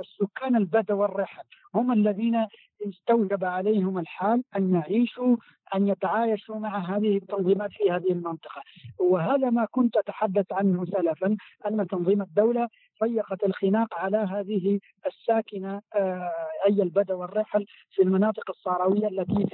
السكان 0.00 0.56
البدو 0.56 1.00
والرحل 1.00 1.42
هم 1.74 1.92
الذين 1.92 2.46
استوجب 2.88 3.44
عليهم 3.44 3.98
الحال 3.98 4.42
أن 4.56 4.74
يعيشوا 4.74 5.36
أن 5.74 5.88
يتعايشوا 5.88 6.58
مع 6.58 6.78
هذه 6.78 7.16
التنظيمات 7.16 7.70
في 7.72 7.90
هذه 7.90 8.12
المنطقة. 8.12 8.62
وهذا 8.98 9.50
ما 9.50 9.64
كنت 9.70 9.96
أتحدث 9.96 10.52
عنه 10.52 10.84
سلفا 10.84 11.36
أن 11.66 11.86
تنظيم 11.86 12.22
الدولة 12.22 12.68
ضيقت 13.04 13.44
الخناق 13.44 13.94
على 13.94 14.16
هذه 14.16 14.80
الساكنة 15.06 15.82
آه، 15.94 16.30
أي 16.66 16.82
البدو 16.82 17.20
والرحل 17.20 17.66
في 17.90 18.02
المناطق 18.02 18.50
الصحراوية 18.50 19.08
التي 19.08 19.46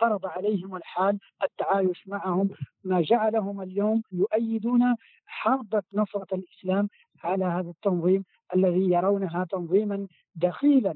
فرض 0.00 0.26
عليهم 0.26 0.76
الحال 0.76 1.18
التعايش 1.42 2.08
معهم. 2.08 2.50
ما 2.84 3.00
جعلهم 3.02 3.60
اليوم 3.62 4.02
يؤيدون 4.12 4.94
حرب 5.26 5.82
نصرة 5.92 6.26
الإسلام 6.32 6.88
على 7.24 7.44
هذا 7.44 7.70
التنظيم 7.70 8.24
الذي 8.54 8.90
يرونها 8.90 9.46
تنظيما 9.50 10.06
دخيلا. 10.34 10.94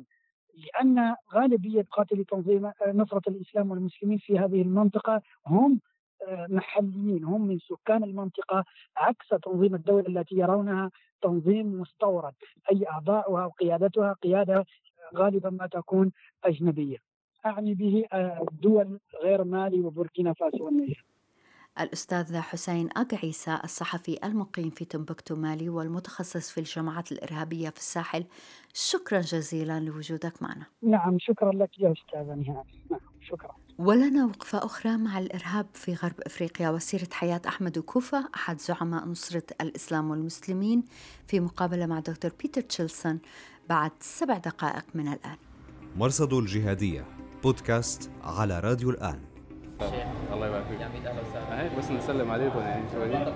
لأن 0.54 1.14
غالبية 1.34 1.86
قاتلي 1.90 2.24
تنظيم 2.24 2.66
آه، 2.66 2.74
نصرة 2.94 3.22
الإسلام 3.28 3.70
والمسلمين 3.70 4.18
في 4.18 4.38
هذه 4.38 4.62
المنطقة 4.62 5.22
هم 5.46 5.80
آه، 6.28 6.46
محليين 6.50 7.24
هم 7.24 7.46
من 7.46 7.58
سكان 7.58 8.04
المنطقة 8.04 8.64
عكس 8.96 9.28
تنظيم 9.28 9.74
الدولة 9.74 10.06
التي 10.08 10.34
يرونها 10.34 10.90
تنظيم 11.22 11.80
مستورد 11.80 12.34
أي 12.72 12.88
أعضاؤها 12.88 13.46
وقيادتها 13.46 14.12
قيادة 14.12 14.64
غالبا 15.16 15.50
ما 15.50 15.66
تكون 15.66 16.12
أجنبية. 16.44 16.96
أعني 17.46 17.74
به 17.74 18.04
الدول 18.52 18.98
آه، 19.14 19.22
غير 19.22 19.44
مالي 19.44 19.80
وبوركينا 19.80 20.32
فاسو 20.32 20.64
والنيجر 20.64 21.04
الأستاذ 21.82 22.36
حسين 22.36 22.88
أق 22.96 23.14
عيسى 23.14 23.58
الصحفي 23.64 24.18
المقيم 24.24 24.70
في 24.70 24.84
تمبكتو 24.84 25.36
مالي 25.36 25.68
والمتخصص 25.68 26.50
في 26.50 26.58
الجماعات 26.58 27.12
الإرهابية 27.12 27.70
في 27.70 27.78
الساحل. 27.78 28.24
شكرا 28.74 29.20
جزيلا 29.20 29.80
لوجودك 29.80 30.42
معنا. 30.42 30.66
نعم 30.82 31.18
شكرا 31.18 31.52
لك 31.52 31.78
يا 31.78 31.92
أستاذة 31.92 32.34
نهاد 32.34 32.64
نعم 32.90 33.00
شكرا. 33.20 33.56
ولنا 33.78 34.24
وقفة 34.24 34.58
أخرى 34.58 34.96
مع 34.96 35.18
الإرهاب 35.18 35.66
في 35.74 35.94
غرب 35.94 36.20
أفريقيا. 36.20 36.70
وسيرة 36.70 37.08
حياة 37.12 37.40
أحمد 37.48 37.78
كوفا 37.78 38.24
أحد 38.34 38.60
زعماء 38.60 39.04
نصرة 39.04 39.46
الإسلام 39.60 40.10
والمسلمين 40.10 40.84
في 41.26 41.40
مقابلة 41.40 41.86
مع 41.86 42.00
دكتور 42.00 42.30
بيتر 42.42 42.60
تشيلسون 42.60 43.20
بعد 43.68 43.92
سبع 44.00 44.38
دقائق 44.38 44.84
من 44.94 45.08
الآن. 45.08 45.36
مرصد 45.96 46.32
الجهادية 46.32 47.06
بودكاست 47.42 48.10
على 48.22 48.60
راديو 48.60 48.90
الآن. 48.90 49.29
الله 50.32 50.46
يبارك 50.46 50.64
فيك. 50.70 50.80
يا 50.80 51.70
بس 51.78 51.90
نسلم 51.90 52.30
عليكم 52.30 52.58
يعني 52.58 52.84
شوي. 52.92 53.34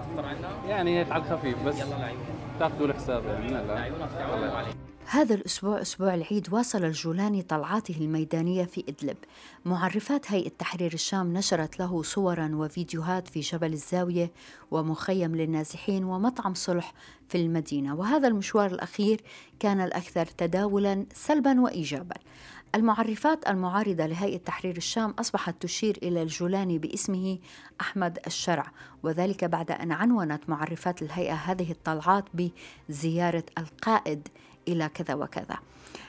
يعني 0.69 0.99
هيك 0.99 1.13
على 1.13 1.23
الخفيف 1.23 1.63
بس. 1.63 1.81
يلا 1.81 1.95
لعيونك 1.95 2.19
تأخذوا 2.59 2.87
الحساب 2.87 3.25
يعني 3.25 3.49
من 3.49 3.57
الله 3.57 4.75
هذا 5.07 5.35
الأسبوع 5.35 5.81
أسبوع 5.81 6.15
العيد 6.15 6.53
واصل 6.53 6.85
الجولاني 6.85 7.43
طلعاته 7.43 7.97
الميدانية 8.01 8.65
في 8.65 8.85
إدلب. 8.89 9.17
معرفات 9.65 10.33
هيئة 10.33 10.51
تحرير 10.59 10.93
الشام 10.93 11.33
نشرت 11.33 11.79
له 11.79 12.03
صورا 12.03 12.51
وفيديوهات 12.55 13.29
في 13.29 13.41
جبل 13.41 13.73
الزاوية 13.73 14.31
ومخيم 14.71 15.37
للنازحين 15.37 16.05
ومطعم 16.05 16.55
صلح 16.55 16.93
في 17.29 17.39
المدينة. 17.39 17.95
وهذا 17.95 18.29
المشوار 18.29 18.71
الأخير 18.71 19.21
كان 19.61 19.81
الأكثر 19.81 20.27
تداولا 20.27 21.07
سلبا 21.15 21.61
وإيجابا. 21.61 22.17
المعرفات 22.75 23.49
المعارضة 23.49 24.07
لهيئة 24.07 24.39
تحرير 24.39 24.77
الشام 24.77 25.11
أصبحت 25.11 25.63
تشير 25.63 25.99
إلى 26.03 26.23
الجولاني 26.23 26.79
باسمه 26.79 27.39
أحمد 27.81 28.19
الشرع 28.27 28.67
وذلك 29.03 29.45
بعد 29.45 29.71
أن 29.71 29.93
عنونت 29.93 30.49
معرفات 30.49 31.03
الهيئة 31.03 31.35
هذه 31.35 31.71
الطلعات 31.71 32.25
بزيارة 32.89 33.45
القائد 33.59 34.29
إلى 34.69 34.89
كذا 34.89 35.15
وكذا. 35.15 35.59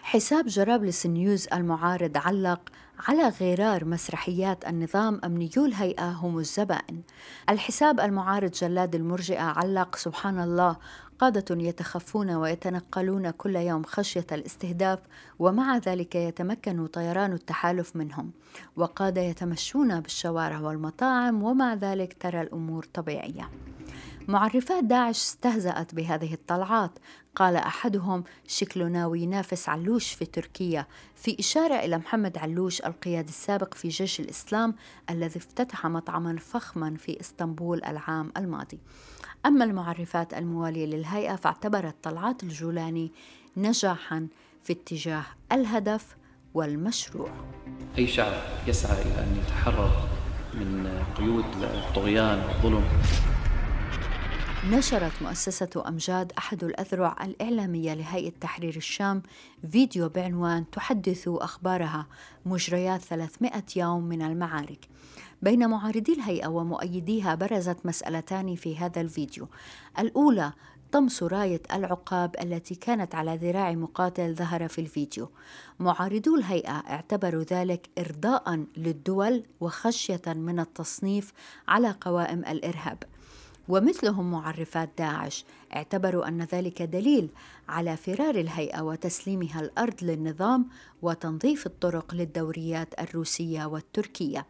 حساب 0.04 0.46
جرابلس 0.46 1.06
News 1.06 1.48
المعارض 1.54 2.18
علق 2.18 2.60
على 3.08 3.34
غرار 3.42 3.86
مسرحيات 3.86 4.68
النظام 4.68 5.22
أمنيو 5.26 5.66
الهيئة 5.66 6.12
هم 6.12 6.40
الزبائن. 6.40 7.02
الحساب 7.50 8.00
المعارض 8.00 8.52
جلاد 8.52 8.96
المرجئة 8.96 9.44
علق 9.44 9.96
سبحان 9.96 10.40
الله 10.40 10.78
قادة 11.20 11.62
يتخفون 11.64 12.32
ويتنقلون 12.32 13.30
كل 13.30 13.56
يوم 13.56 13.84
خشية 13.84 14.26
الاستهداف 14.32 15.00
ومع 15.40 15.78
ذلك 15.78 16.16
يتمكن 16.16 16.88
طيران 16.88 17.34
التحالف 17.34 17.96
منهم. 17.96 18.32
وقادة 18.76 19.22
يتمشون 19.22 20.00
بالشوارع 20.00 20.60
والمطاعم 20.60 21.44
ومع 21.44 21.74
ذلك 21.74 22.16
ترى 22.20 22.42
الأمور 22.42 22.86
طبيعية. 22.94 23.50
معرفات 24.28 24.84
داعش 24.84 25.18
استهزأت 25.18 25.96
بهذه 25.96 26.34
الطلعات. 26.34 26.92
قال 27.36 27.56
أحدهم 27.56 28.24
شكلناوي 28.48 29.22
ينافس 29.22 29.70
علوش 29.70 30.14
في 30.14 30.26
تركيا. 30.26 30.86
في 31.16 31.40
إشارة 31.40 31.76
إلى 31.76 31.98
محمد 31.98 32.38
علوش 32.38 32.82
القيادي 32.82 33.30
السابق 33.30 33.74
في 33.74 33.88
جيش 33.88 34.20
الإسلام 34.20 34.76
الذي 35.10 35.40
افتتح 35.40 35.88
مطعما 35.88 36.38
فخما 36.38 36.98
في 36.98 37.20
إسطنبول 37.20 37.84
العام 37.84 38.32
الماضي. 38.38 38.80
أما 39.46 39.66
المعرفات 39.66 40.34
الموالية 40.34 40.86
للهيئة 40.86 41.36
فاعتبرت 41.36 41.96
طلعات 42.04 42.44
الجولاني 42.44 43.12
نجاحا 43.58 44.28
في 44.64 44.74
اتجاه 44.74 45.24
الهدف 45.52 46.16
والمشروع. 46.54 47.30
أي 47.98 48.08
شعب 48.08 48.34
يسعى 48.68 49.02
إلى 49.02 49.20
أن 49.20 49.38
يتحرر 49.44 50.10
من 50.54 51.04
قيود 51.18 51.46
الطغيان 51.64 52.38
والظلم؟ 52.48 52.84
نشرت 54.72 55.22
مؤسسة 55.22 55.84
أمجاد 55.88 56.32
أحد 56.38 56.64
الأذرع 56.64 57.16
الإعلامية 57.24 57.94
لهيئة 57.94 58.34
تحرير 58.42 58.76
الشام 58.76 59.22
فيديو 59.72 60.10
بعنوان 60.10 60.70
تحدث 60.70 61.28
أخبارها 61.28 62.08
مجريات 62.46 63.02
300 63.02 63.52
يوم 63.76 64.04
من 64.04 64.22
المعارك. 64.22 64.88
بين 65.42 65.70
معارضي 65.70 66.14
الهيئة 66.14 66.48
ومؤيديها 66.48 67.36
برزت 67.36 67.86
مسألتان 67.86 68.56
في 68.56 68.78
هذا 68.78 69.02
الفيديو 69.02 69.48
الأولى 70.00 70.54
طمس 70.92 71.24
راية 71.24 71.62
العقاب 71.74 72.36
التي 72.42 72.76
كانت 72.76 73.16
على 73.16 73.36
ذراع 73.36 73.72
مقاتل 73.72 74.36
ظهر 74.36 74.68
في 74.68 74.82
الفيديو. 74.82 75.30
معارضو 75.80 76.36
الهيئة 76.36 76.72
اعتبروا 76.72 77.44
ذلك 77.44 77.90
إرضاء 77.98 78.66
للدول 78.78 79.44
وخشية 79.62 80.22
من 80.28 80.60
التصنيف 80.60 81.34
على 81.68 81.96
قوائم 82.02 82.40
الإرهاب. 82.40 83.04
ومثلهم 83.70 84.32
معرفات 84.32 84.90
داعش 84.98 85.46
اعتبروا 85.76 86.28
أن 86.28 86.42
ذلك 86.42 86.82
دليل 86.82 87.30
على 87.70 87.98
فرار 87.98 88.36
الهيئة 88.36 88.82
وتسليمها 88.82 89.62
الأرض 89.62 90.04
للنظام 90.04 90.68
وتنظيف 91.02 91.66
الطرق 91.66 92.16
للدوريات 92.16 93.00
الروسية 93.00 93.66
والتركية 93.66 94.46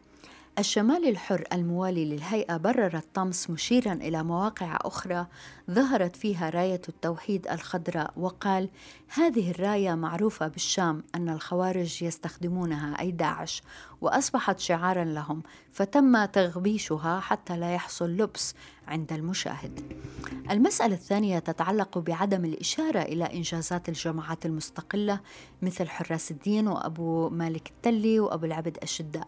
الشمال 0.59 1.09
الحر 1.09 1.43
الموالي 1.53 2.05
للهيئة 2.05 2.57
برر 2.57 2.97
الطمس 2.97 3.50
مشيرا 3.50 3.93
إلى 3.93 4.24
مواقع 4.24 4.77
أخرى 4.81 5.27
ظهرت 5.71 6.15
فيها 6.15 6.50
راية 6.50 6.81
التوحيد 6.89 7.47
الخضراء 7.47 8.13
وقال: 8.17 8.69
هذه 9.07 9.51
الراية 9.51 9.95
معروفة 9.95 10.47
بالشام 10.47 11.03
أن 11.15 11.29
الخوارج 11.29 12.03
يستخدمونها 12.03 13.00
أي 13.00 13.12
داعش 13.12 13.63
وأصبحت 14.01 14.59
شعارا 14.59 15.03
لهم 15.03 15.43
فتم 15.71 16.25
تغبيشها 16.25 17.19
حتى 17.19 17.57
لا 17.57 17.74
يحصل 17.74 18.09
لبس 18.09 18.55
عند 18.88 19.13
المشاهد. 19.13 19.81
المسألة 20.51 20.95
الثانية 20.95 21.39
تتعلق 21.39 21.97
بعدم 21.97 22.45
الإشارة 22.45 23.01
إلى 23.01 23.33
إنجازات 23.33 23.89
الجماعات 23.89 24.45
المستقلة 24.45 25.19
مثل 25.62 25.89
حراس 25.89 26.31
الدين 26.31 26.67
وأبو 26.67 27.29
مالك 27.29 27.67
التلي 27.67 28.19
وأبو 28.19 28.45
العبد 28.45 28.77
الشداء. 28.83 29.27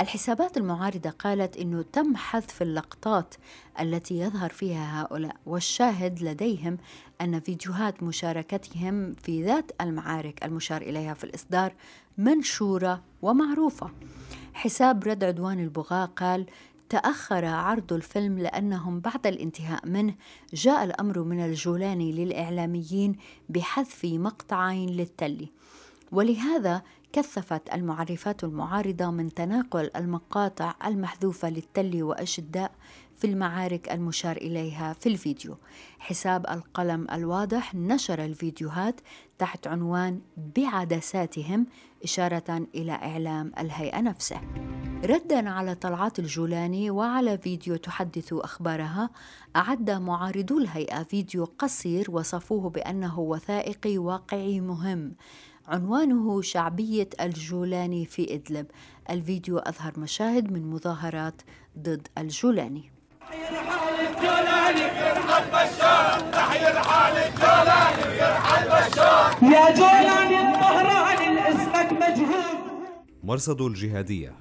الحسابات 0.00 0.56
المعارضة 0.56 1.10
قالت 1.10 1.56
أنه 1.56 1.82
تم 1.82 2.16
حذف 2.16 2.62
اللقطات 2.62 3.34
التي 3.80 4.18
يظهر 4.18 4.50
فيها 4.50 5.02
هؤلاء 5.02 5.36
والشاهد 5.46 6.22
لديهم 6.22 6.78
أن 7.20 7.40
فيديوهات 7.40 8.02
مشاركتهم 8.02 9.14
في 9.14 9.44
ذات 9.44 9.72
المعارك 9.80 10.44
المشار 10.44 10.82
إليها 10.82 11.14
في 11.14 11.24
الإصدار 11.24 11.72
منشورة 12.18 13.02
ومعروفة. 13.22 13.90
حساب 14.54 15.04
رد 15.04 15.24
عدوان 15.24 15.60
البغاة 15.60 16.04
قال 16.04 16.46
تأخر 16.88 17.44
عرض 17.44 17.92
الفيلم 17.92 18.38
لأنهم 18.38 19.00
بعد 19.00 19.26
الانتهاء 19.26 19.86
منه 19.86 20.14
جاء 20.54 20.84
الأمر 20.84 21.22
من 21.22 21.44
الجولاني 21.44 22.12
للإعلاميين 22.12 23.16
بحذف 23.48 24.04
مقطعين 24.04 24.90
للتلي. 24.90 25.48
ولهذا 26.12 26.82
كثفت 27.16 27.74
المعرفات 27.74 28.44
المعارضة 28.44 29.10
من 29.10 29.34
تناقل 29.34 29.90
المقاطع 29.96 30.74
المحذوفة 30.86 31.50
للتل 31.50 32.02
وأشداء 32.02 32.72
في 33.16 33.26
المعارك 33.26 33.92
المشار 33.92 34.36
إليها 34.36 34.92
في 34.92 35.08
الفيديو. 35.08 35.56
حساب 35.98 36.46
القلم 36.50 37.06
الواضح 37.12 37.74
نشر 37.74 38.24
الفيديوهات 38.24 39.00
تحت 39.38 39.66
عنوان 39.66 40.20
بعدساتهم 40.56 41.66
إشارة 42.04 42.66
إلى 42.74 42.92
إعلام 42.92 43.52
الهيئة 43.58 44.00
نفسه. 44.00 44.40
ردا 45.04 45.50
على 45.50 45.74
طلعات 45.74 46.18
الجولاني 46.18 46.90
وعلى 46.90 47.38
فيديو 47.38 47.76
تحدث 47.76 48.32
أخبارها 48.32 49.10
أعد 49.56 49.90
معارضو 49.90 50.58
الهيئة 50.58 51.02
فيديو 51.02 51.44
قصير 51.58 52.10
وصفوه 52.10 52.70
بأنه 52.70 53.20
وثائقي 53.20 53.98
واقعي 53.98 54.60
مهم. 54.60 55.12
عنوانه 55.68 56.42
شعبية 56.42 57.08
الجولاني 57.20 58.06
في 58.06 58.34
إدلب. 58.34 58.66
الفيديو 59.10 59.58
أظهر 59.58 60.00
مشاهد 60.00 60.52
من 60.52 60.70
مظاهرات 60.70 61.42
ضد 61.78 62.08
الجولاني. 62.18 62.92
يا 69.42 69.74
جولاني 69.74 70.48
الطهراني 70.48 71.48
اسمك 71.48 71.92
مجهول. 71.92 72.86
مرصد 73.24 73.60
الجهادية. 73.60 74.34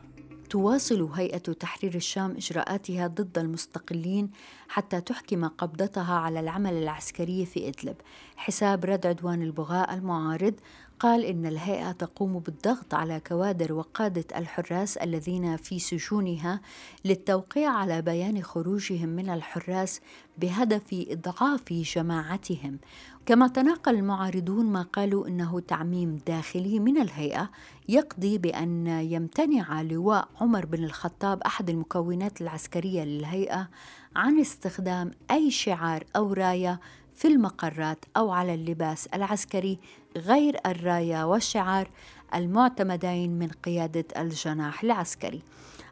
تواصل 0.50 1.10
هيئة 1.14 1.38
تحرير 1.38 1.96
الشام 1.96 2.32
إجراءاتها 2.32 3.08
ضد 3.08 3.38
المستقلين 3.38 4.32
حتى 4.68 5.02
تحكم 5.02 5.48
قبضتها 5.48 6.14
على 6.14 6.40
العمل 6.40 6.74
العسكري 6.74 7.46
في 7.46 7.68
إدلب. 7.70 7.96
حساب 8.36 8.86
رد 8.86 9.06
عدوان 9.06 9.42
البغاء 9.42 9.94
المعارض 9.94 10.54
قال 11.00 11.26
إن 11.26 11.46
الهيئة 11.46 11.92
تقوم 11.92 12.40
بالضغط 12.40 12.94
على 12.94 13.20
كوادر 13.28 13.74
وقادة 13.74 14.38
الحراس 14.38 14.98
الذين 14.98 15.58
في 15.58 15.80
سجونها 15.80 16.62
للتوقيع 17.06 17.72
على 17.72 18.02
بيان 18.02 18.44
خروجهم 18.44 19.10
من 19.10 19.30
الحراس 19.30 20.02
بهدف 20.38 21.06
إضعاف 21.10 21.74
جماعتهم. 21.74 22.80
كما 23.26 23.48
تناقل 23.48 23.96
المعارضون 23.96 24.66
ما 24.66 24.82
قالوا 24.82 25.28
إنه 25.28 25.60
تعميم 25.60 26.20
داخلي 26.28 26.80
من 26.80 27.02
الهيئة 27.02 27.50
يقضي 27.90 28.38
بأن 28.38 28.88
يمتنع 28.88 29.82
لواء 29.82 30.28
عمر 30.42 30.66
بن 30.66 30.84
الخطاب 30.84 31.42
أحد 31.42 31.70
المكونات 31.70 32.42
العسكرية 32.42 33.04
للهيئة 33.04 33.70
عن 34.16 34.40
استخدام 34.40 35.12
أي 35.32 35.52
شعار 35.52 36.04
أو 36.16 36.34
راية 36.34 36.80
في 37.16 37.28
المقرات 37.28 38.06
أو 38.18 38.32
على 38.32 38.54
اللباس 38.54 39.08
العسكري 39.08 39.80
غير 40.18 40.58
الراية 40.66 41.28
والشعار 41.28 41.90
المعتمدين 42.36 43.40
من 43.40 43.48
قيادة 43.48 44.06
الجناح 44.18 44.84
العسكري 44.84 45.42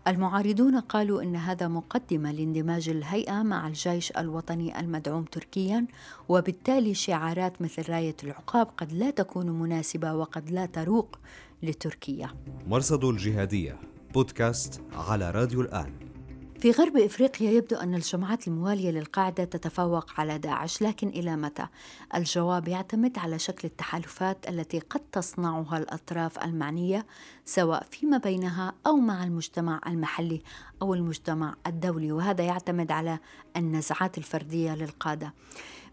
المعارضون 0.08 0.80
قالوا 0.80 1.22
إن 1.22 1.36
هذا 1.36 1.68
مقدمة 1.68 2.32
لاندماج 2.32 2.90
الهيئة 2.90 3.44
مع 3.44 3.68
الجيش 3.68 4.12
الوطني 4.12 4.80
المدعوم 4.80 5.24
تركيا 5.24 5.86
وبالتالي 6.30 6.94
شعارات 6.94 7.62
مثل 7.62 7.92
راية 7.92 8.16
العقاب 8.24 8.68
قد 8.78 8.92
لا 8.94 9.10
تكون 9.10 9.50
مناسبة 9.50 10.14
وقد 10.14 10.52
لا 10.52 10.66
تروق 10.66 11.20
لتركيا. 11.64 12.30
مرصد 12.68 13.04
الجهادية 13.04 13.80
بودكاست 14.14 14.82
على 14.94 15.32
راديو 15.32 15.62
الآن. 15.62 16.13
في 16.64 16.72
غرب 16.72 16.98
إفريقيا 16.98 17.52
يبدو 17.52 17.76
أن 17.76 17.96
الجماعات 17.96 18.48
الموالية 18.48 18.92
للقاعدة 18.92 19.44
تتفوق 19.44 20.20
على 20.20 20.38
داعش، 20.38 20.82
لكن 20.82 21.08
إلى 21.08 21.36
متى؟ 21.36 21.68
الجواب 22.16 22.68
يعتمد 22.68 23.18
على 23.18 23.40
شكل 23.40 23.68
التحالفات 23.68 24.50
التي 24.50 24.80
قد 24.80 25.02
تصنعها 25.12 25.78
الأطراف 25.78 26.44
المعنية 26.44 27.06
سواء 27.46 27.88
فيما 27.92 28.18
بينها 28.18 28.74
أو 28.88 28.96
مع 28.96 29.24
المجتمع 29.24 29.82
المحلي 29.88 30.42
أو 30.82 30.94
المجتمع 30.94 31.56
الدولي، 31.68 32.12
وهذا 32.12 32.44
يعتمد 32.44 32.92
على 32.92 33.20
النزعات 33.58 34.18
الفردية 34.18 34.76
للقادة. 34.76 35.34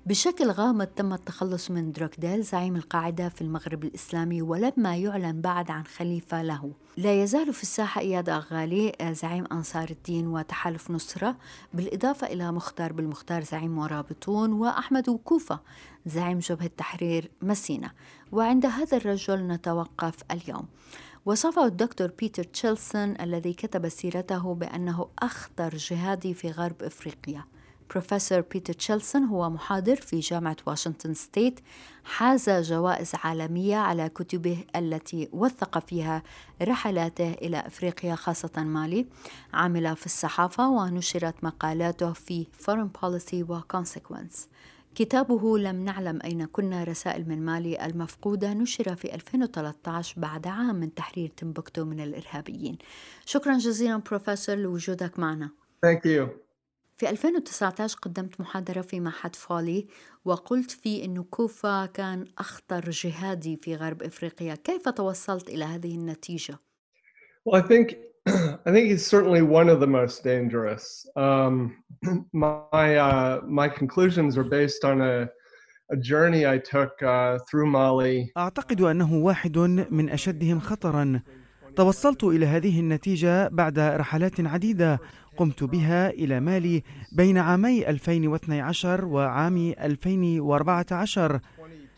بشكل 0.07 0.51
غامض 0.51 0.87
تم 0.87 1.13
التخلص 1.13 1.71
من 1.71 1.93
دروكديل 1.93 2.43
زعيم 2.43 2.77
القاعدة 2.77 3.29
في 3.29 3.43
المغرب 3.43 3.85
الإسلامي 3.85 4.43
ولما 4.43 4.97
يعلن 4.97 5.41
بعد 5.41 5.71
عن 5.71 5.85
خليفة 5.85 6.43
له. 6.43 6.73
لا 6.97 7.23
يزال 7.23 7.53
في 7.53 7.63
الساحة 7.63 8.01
إياد 8.01 8.29
أغالي 8.29 8.93
زعيم 9.13 9.45
أنصار 9.53 9.91
الدين 9.91 10.27
وتحالف 10.27 10.91
نصرة 10.91 11.37
بالإضافة 11.75 12.27
إلى 12.27 12.53
مختار 12.53 12.93
بالمختار 12.93 13.45
زعيم 13.45 13.77
مرابطون 13.77 14.53
وأحمد 14.53 15.09
وكوفة 15.09 15.61
زعيم 16.07 16.39
جبهة 16.39 16.71
تحرير 16.77 17.31
مسينة 17.43 17.91
وعند 18.33 18.67
هذا 18.67 18.97
الرجل 18.97 19.47
نتوقف 19.47 20.15
اليوم. 20.31 20.69
وصفه 21.27 21.67
الدكتور 21.67 22.11
بيتر 22.19 22.45
تشيلسون 22.45 23.21
الذي 23.21 23.53
كتب 23.53 23.89
سيرته 23.89 24.55
بأنه 24.55 25.09
أخطر 25.19 25.77
جهادي 25.77 26.35
في 26.35 26.51
غرب 26.51 26.83
إفريقيا. 26.83 27.45
بروفيسور 27.90 28.40
بيتر 28.40 28.72
تشيلسون 28.72 29.24
هو 29.24 29.50
محاضر 29.50 29.96
في 29.96 30.20
جامعة 30.20 30.57
واشنطن 30.66 31.14
State 31.14 31.61
حاز 32.05 32.50
جوائز 32.50 33.12
عالمية 33.14 33.76
على 33.76 34.09
كتبه 34.09 34.64
التي 34.76 35.29
وثق 35.33 35.79
فيها 35.79 36.22
رحلاته 36.62 37.33
إلى 37.33 37.61
أفريقيا 37.66 38.14
خاصة 38.14 38.53
مالي. 38.57 39.07
عمل 39.55 39.96
في 39.96 40.07
الصحافة 40.07 40.68
ونشرت 40.68 41.44
مقالاته 41.44 42.12
في 42.12 42.46
Foreign 42.62 43.00
Policy 43.00 43.50
و 43.50 43.61
Consequence. 43.61 44.48
كتابه 44.94 45.59
لم 45.59 45.85
نعلم 45.85 46.18
أين 46.24 46.46
كنا 46.46 46.85
رسائل 46.85 47.29
من 47.29 47.44
مالي 47.44 47.87
المفقودة 47.87 48.53
نشر 48.55 48.96
في 48.96 49.14
2013 49.14 50.20
بعد 50.20 50.46
عام 50.46 50.74
من 50.74 50.94
تحرير 50.94 51.29
تمبكتو 51.37 51.85
من 51.85 52.00
الإرهابيين. 52.00 52.79
شكرا 53.26 53.59
جزيلا 53.59 53.96
بروفيسور 53.96 54.57
لوجودك 54.57 55.18
معنا. 55.18 55.50
Thank 55.87 56.05
you. 56.05 56.50
في 57.01 57.11
2019 57.11 57.99
قدمت 58.03 58.41
محاضرة 58.41 58.81
في 58.81 59.01
معهد 59.01 59.37
فولي 59.37 59.87
وقلت 60.25 60.71
فيه 60.71 61.05
أن 61.05 61.23
كوفا 61.23 61.87
كان 61.87 62.25
أخطر 62.39 62.91
جهادي 62.91 63.57
في 63.57 63.75
غرب 63.75 64.03
إفريقيا 64.03 64.55
كيف 64.55 64.89
توصلت 64.89 65.49
إلى 65.49 65.65
هذه 65.65 65.95
النتيجة؟ 65.95 66.59
Well, 67.45 67.63
I 67.63 67.63
think 67.63 67.97
I 68.67 68.71
think 68.73 68.91
he's 68.91 69.07
certainly 69.07 69.43
one 69.43 69.69
of 69.71 69.81
the 69.81 69.87
most 69.87 70.25
dangerous. 70.25 71.07
Um, 71.17 71.55
my 72.33 72.97
uh, 72.97 73.41
my 73.61 73.69
conclusions 73.69 74.37
are 74.37 74.49
based 74.61 74.85
on 74.85 75.01
a 75.01 75.29
a 75.95 75.97
journey 76.11 76.43
I 76.55 76.59
took 76.59 76.93
uh, 77.03 77.39
through 77.49 77.71
Mali. 77.71 78.33
أعتقد 78.37 78.81
أنه 78.81 79.15
واحد 79.15 79.59
من 79.91 80.11
أشدهم 80.11 80.61
خطرا 80.61 81.23
توصلت 81.76 82.24
إلى 82.24 82.46
هذه 82.46 82.80
النتيجة 82.80 83.48
بعد 83.48 83.78
رحلات 83.78 84.40
عديدة 84.40 85.00
قمت 85.37 85.64
بها 85.64 86.11
إلى 86.11 86.40
مالي 86.40 86.83
بين 87.12 87.38
عامي 87.38 87.88
2012 87.88 89.04
وعام 89.04 89.74
2014 89.80 91.40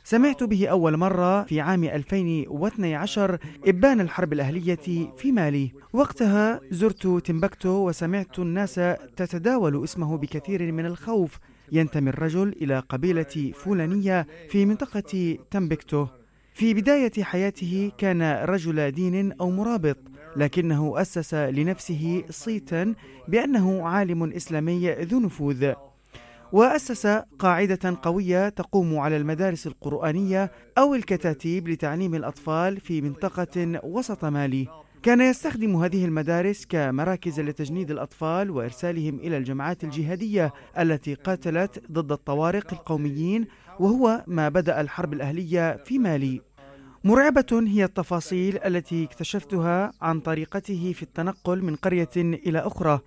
سمعت 0.04 0.42
به 0.42 0.66
أول 0.66 0.96
مرة 0.96 1.42
في 1.42 1.60
عام 1.60 1.84
2012 1.84 3.38
إبان 3.66 4.00
الحرب 4.00 4.32
الأهلية 4.32 5.08
في 5.16 5.32
مالي. 5.32 5.72
وقتها 5.92 6.60
زرت 6.70 7.06
تمبكتو 7.06 7.88
وسمعت 7.88 8.38
الناس 8.38 8.74
تتداول 9.16 9.84
اسمه 9.84 10.16
بكثير 10.16 10.72
من 10.72 10.86
الخوف. 10.86 11.38
ينتمي 11.72 12.10
الرجل 12.10 12.54
إلى 12.62 12.78
قبيلة 12.78 13.52
فلانية 13.54 14.26
في 14.48 14.66
منطقة 14.66 15.38
تمبكتو 15.50 16.06
في 16.54 16.74
بداية 16.74 17.22
حياته 17.22 17.92
كان 17.98 18.22
رجل 18.22 18.90
دين 18.90 19.32
أو 19.32 19.50
مرابط 19.50 19.98
لكنه 20.36 21.00
أسس 21.00 21.34
لنفسه 21.34 22.24
صيتا 22.30 22.94
بأنه 23.28 23.88
عالم 23.88 24.32
إسلامي 24.32 24.90
ذو 24.90 25.20
نفوذ. 25.20 25.72
وأسس 26.52 27.06
قاعدة 27.38 27.98
قوية 28.02 28.48
تقوم 28.48 28.98
على 28.98 29.16
المدارس 29.16 29.66
القرآنية 29.66 30.52
أو 30.78 30.94
الكتاتيب 30.94 31.68
لتعليم 31.68 32.14
الأطفال 32.14 32.80
في 32.80 33.00
منطقة 33.00 33.80
وسط 33.84 34.24
مالي. 34.24 34.68
كان 35.02 35.20
يستخدم 35.20 35.76
هذه 35.76 36.04
المدارس 36.04 36.66
كمراكز 36.66 37.40
لتجنيد 37.40 37.90
الأطفال 37.90 38.50
وإرسالهم 38.50 39.14
إلى 39.18 39.36
الجماعات 39.36 39.84
الجهادية 39.84 40.52
التي 40.78 41.14
قاتلت 41.14 41.82
ضد 41.92 42.12
الطوارق 42.12 42.72
القوميين 42.72 43.46
وهو 43.82 44.24
ما 44.26 44.48
بدأ 44.48 44.80
الحرب 44.80 45.12
الأهلية 45.12 45.76
في 45.76 45.98
مالي. 45.98 46.40
مرعبة 47.04 47.62
هي 47.66 47.84
التفاصيل 47.84 48.58
التي 48.58 49.04
اكتشفتها 49.04 49.92
عن 50.00 50.20
طريقته 50.20 50.92
في 50.96 51.02
التنقل 51.02 51.62
من 51.62 51.76
قرية 51.76 52.08
إلى 52.16 52.58
أخرى. 52.58 53.00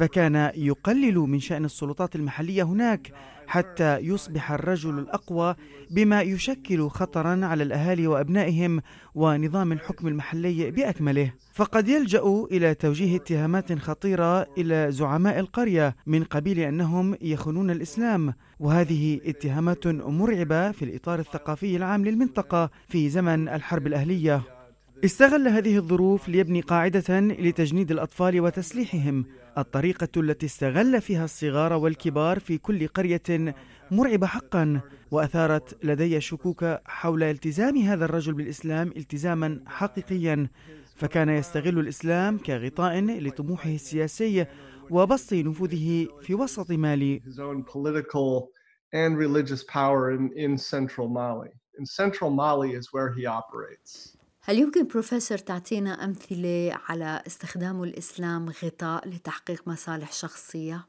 فكان 0.00 0.50
يقلل 0.54 1.18
من 1.18 1.40
شأن 1.40 1.64
السلطات 1.64 2.16
المحلية 2.16 2.62
هناك 2.62 3.12
حتى 3.46 3.98
يصبح 3.98 4.52
الرجل 4.52 4.98
الأقوى 4.98 5.54
بما 5.90 6.22
يشكل 6.22 6.88
خطرا 6.88 7.46
على 7.46 7.62
الأهالي 7.62 8.06
وأبنائهم 8.06 8.80
ونظام 9.14 9.72
الحكم 9.72 10.08
المحلي 10.08 10.70
بأكمله. 10.70 11.32
فقد 11.52 11.88
يلجأ 11.88 12.46
إلى 12.52 12.74
توجيه 12.74 13.16
اتهامات 13.16 13.78
خطيرة 13.78 14.46
إلى 14.58 14.86
زعماء 14.92 15.38
القرية 15.38 15.96
من 16.06 16.24
قبيل 16.24 16.58
أنهم 16.58 17.16
يخونون 17.22 17.70
الإسلام 17.70 18.34
وهذه 18.60 19.20
اتهامات 19.24 19.86
مرعبة 19.86 20.70
في 20.70 20.84
الإطار 20.84 21.18
الثقافي 21.18 21.76
العام 21.76 22.04
للمنطقة 22.04 22.70
في 22.88 23.08
زمن 23.08 23.48
الحرب 23.48 23.86
الأهلية. 23.86 24.42
استغل 25.04 25.48
هذه 25.48 25.76
الظروف 25.76 26.28
ليبني 26.28 26.60
قاعدة 26.60 27.20
لتجنيد 27.20 27.90
الأطفال 27.90 28.40
وتسليحهم 28.40 29.24
الطريقة 29.58 30.08
التي 30.16 30.46
استغل 30.46 31.00
فيها 31.00 31.24
الصغار 31.24 31.72
والكبار 31.72 32.38
في 32.38 32.58
كل 32.58 32.88
قرية 32.88 33.54
مرعبة 33.90 34.26
حقا 34.26 34.80
وأثارت 35.10 35.84
لدي 35.84 36.20
شكوك 36.20 36.64
حول 36.84 37.22
التزام 37.22 37.76
هذا 37.76 38.04
الرجل 38.04 38.32
بالإسلام 38.32 38.92
التزاما 38.96 39.60
حقيقيا 39.66 40.48
فكان 40.96 41.28
يستغل 41.28 41.78
الإسلام 41.78 42.38
كغطاء 42.38 43.00
لطموحه 43.00 43.70
السياسي 43.70 44.46
وبسط 44.90 45.32
نفوذه 45.32 46.08
في 46.22 46.34
وسط 46.34 46.70
مالي 46.70 47.22
and 48.92 49.16
religious 49.16 49.62
power 49.64 50.10
in, 50.10 50.32
in 50.36 50.58
central 50.58 51.08
Mali. 51.08 51.50
In 51.78 51.86
central 51.86 52.30
Mali 52.30 52.72
is 52.72 52.92
where 52.92 53.12
he 53.12 53.24
operates. 53.26 54.09
هل 54.42 54.58
يمكن 54.58 54.86
بروفيسور 54.86 55.38
تعطينا 55.38 56.04
أمثلة 56.04 56.78
على 56.88 57.22
استخدام 57.26 57.82
الإسلام 57.82 58.52
غطاء 58.64 59.08
لتحقيق 59.08 59.68
مصالح 59.68 60.12
شخصية؟ 60.12 60.86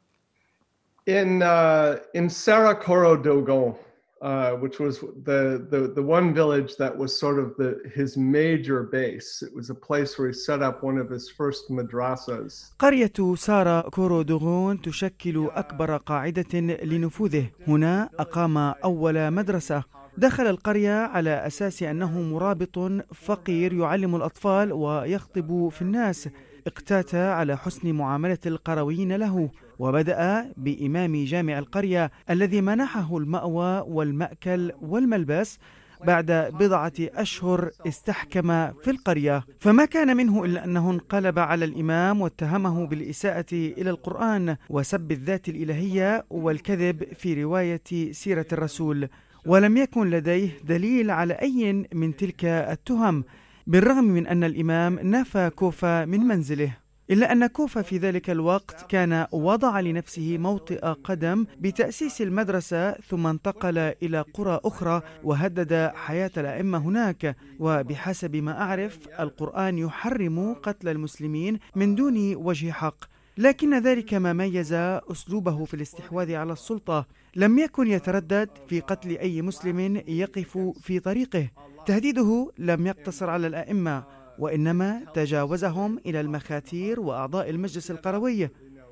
In 1.08 1.42
uh, 1.42 1.98
in 2.14 2.28
Sarakoro 2.30 3.22
Dogon, 3.24 3.74
uh, 4.22 4.52
which 4.64 4.78
was 4.80 5.00
the, 5.30 5.42
the 5.72 5.92
the 5.98 6.06
one 6.18 6.34
village 6.34 6.78
that 6.78 6.96
was 6.96 7.12
sort 7.20 7.38
of 7.40 7.48
the 7.58 7.70
his 7.96 8.16
major 8.18 8.84
base. 8.84 9.44
It 9.48 9.54
was 9.60 9.70
a 9.70 9.76
place 9.88 10.18
where 10.18 10.28
he 10.28 10.34
set 10.34 10.62
up 10.62 10.84
one 10.84 10.98
of 10.98 11.10
his 11.10 11.30
first 11.30 11.70
madrasas. 11.70 12.74
قرية 12.80 13.36
سارا 13.36 13.82
كورودوغون 13.90 14.82
تشكل 14.82 15.50
أكبر 15.54 15.98
قاعدة 15.98 16.60
لنفوذه 16.60 17.50
هنا 17.68 18.10
أقام 18.20 18.58
أول 18.58 19.32
مدرسة 19.32 19.84
دخل 20.17 20.47
القرية 20.47 20.93
على 21.06 21.30
أساس 21.47 21.84
أنه 21.84 22.21
مرابط 22.21 22.80
فقير 23.13 23.74
يعلم 23.74 24.15
الأطفال 24.15 24.74
ويخطب 24.74 25.69
في 25.69 25.82
الناس 25.82 26.30
اقتات 26.67 27.15
على 27.15 27.58
حسن 27.58 27.91
معاملة 27.91 28.38
القرويين 28.45 29.15
له 29.15 29.50
وبدأ 29.80 30.52
بإمام 30.58 31.24
جامع 31.24 31.60
القرية 31.60 32.12
الذي 32.30 32.62
منحه 32.62 33.17
المأوى 33.17 33.84
والمأكل 33.88 34.71
والملبس 34.82 35.60
بعد 36.06 36.32
بضعة 36.60 36.93
أشهر 37.00 37.69
استحكم 37.88 38.71
في 38.71 38.91
القرية. 38.91 39.43
فما 39.60 39.86
كان 39.86 40.17
منه 40.17 40.45
إلا 40.45 40.63
أنه 40.65 40.91
انقلب 40.91 41.39
على 41.39 41.65
الإمام 41.65 42.21
واتهمه 42.21 42.86
بالإساءة 42.86 43.45
إلى 43.54 43.89
القرآن 43.89 44.58
وسب 44.69 45.12
الذات 45.12 45.50
الإلهية 45.50 46.26
والكذب 46.30 47.04
في 47.13 47.43
رواية 47.43 48.12
سيرة 48.12 48.45
الرسول. 48.54 49.08
ولم 49.45 49.77
يكن 49.77 50.10
لديه 50.10 50.49
دليل 50.63 51.12
على 51.12 51.34
أي 51.34 51.88
من 51.93 52.15
تلك 52.15 52.45
التهم 52.45 53.23
بالرغم 53.67 54.04
من 54.04 54.27
أن 54.27 54.43
الإمام 54.43 54.99
نفى 55.04 55.49
كوفا 55.56 56.06
من 56.06 56.19
منزله. 56.19 56.77
إلا 57.12 57.32
أن 57.32 57.47
كوفا 57.47 57.82
في 57.82 57.97
ذلك 57.97 58.30
الوقت 58.30 58.91
كان 58.91 59.27
وضع 59.32 59.80
لنفسه 59.80 60.38
موطئ 60.38 60.80
قدم 60.80 61.45
بتأسيس 61.60 62.21
المدرسة 62.21 62.91
ثم 62.91 63.27
انتقل 63.27 63.77
إلى 63.77 64.21
قرى 64.34 64.60
أخرى 64.65 65.01
وهدد 65.23 65.91
حياة 65.95 66.32
الأئمة 66.38 66.77
هناك. 66.77 67.36
وبحسب 67.60 68.36
ما 68.36 68.62
أعرف 68.62 68.99
القرآن 69.19 69.77
يحرم 69.77 70.54
قتل 70.54 70.89
المسلمين 70.89 71.60
من 71.75 71.95
دون 71.95 72.36
وجه 72.36 72.71
حق. 72.71 73.11
لكن 73.38 73.80
ذلك 73.80 74.13
ما 74.13 74.34
ميز 74.34 74.74
أسلوبه 74.74 75.65
في 75.65 75.74
الاستحواذ 75.74 76.34
على 76.34 76.54
السلطة. 76.54 77.06
لم 77.36 77.60
يكن 77.60 77.88
يتردد 77.88 78.50
في 78.67 78.80
قتل 78.80 79.17
أي 79.17 79.41
مسلم 79.41 80.04
يقف 80.08 80.58
في 80.82 81.00
طريقه. 81.00 81.48
تهديده 81.86 82.52
لم 82.58 82.88
يقتصر 82.88 83.30
على 83.30 83.48
الأئمة 83.48 84.04
وإنما 84.39 85.02
تجاوزهم 85.13 85.98
إلى 86.06 86.22
المخاتير 86.22 87.00
وأعضاء 87.00 87.50
المجلس 87.50 87.91
القروي. 87.91 88.50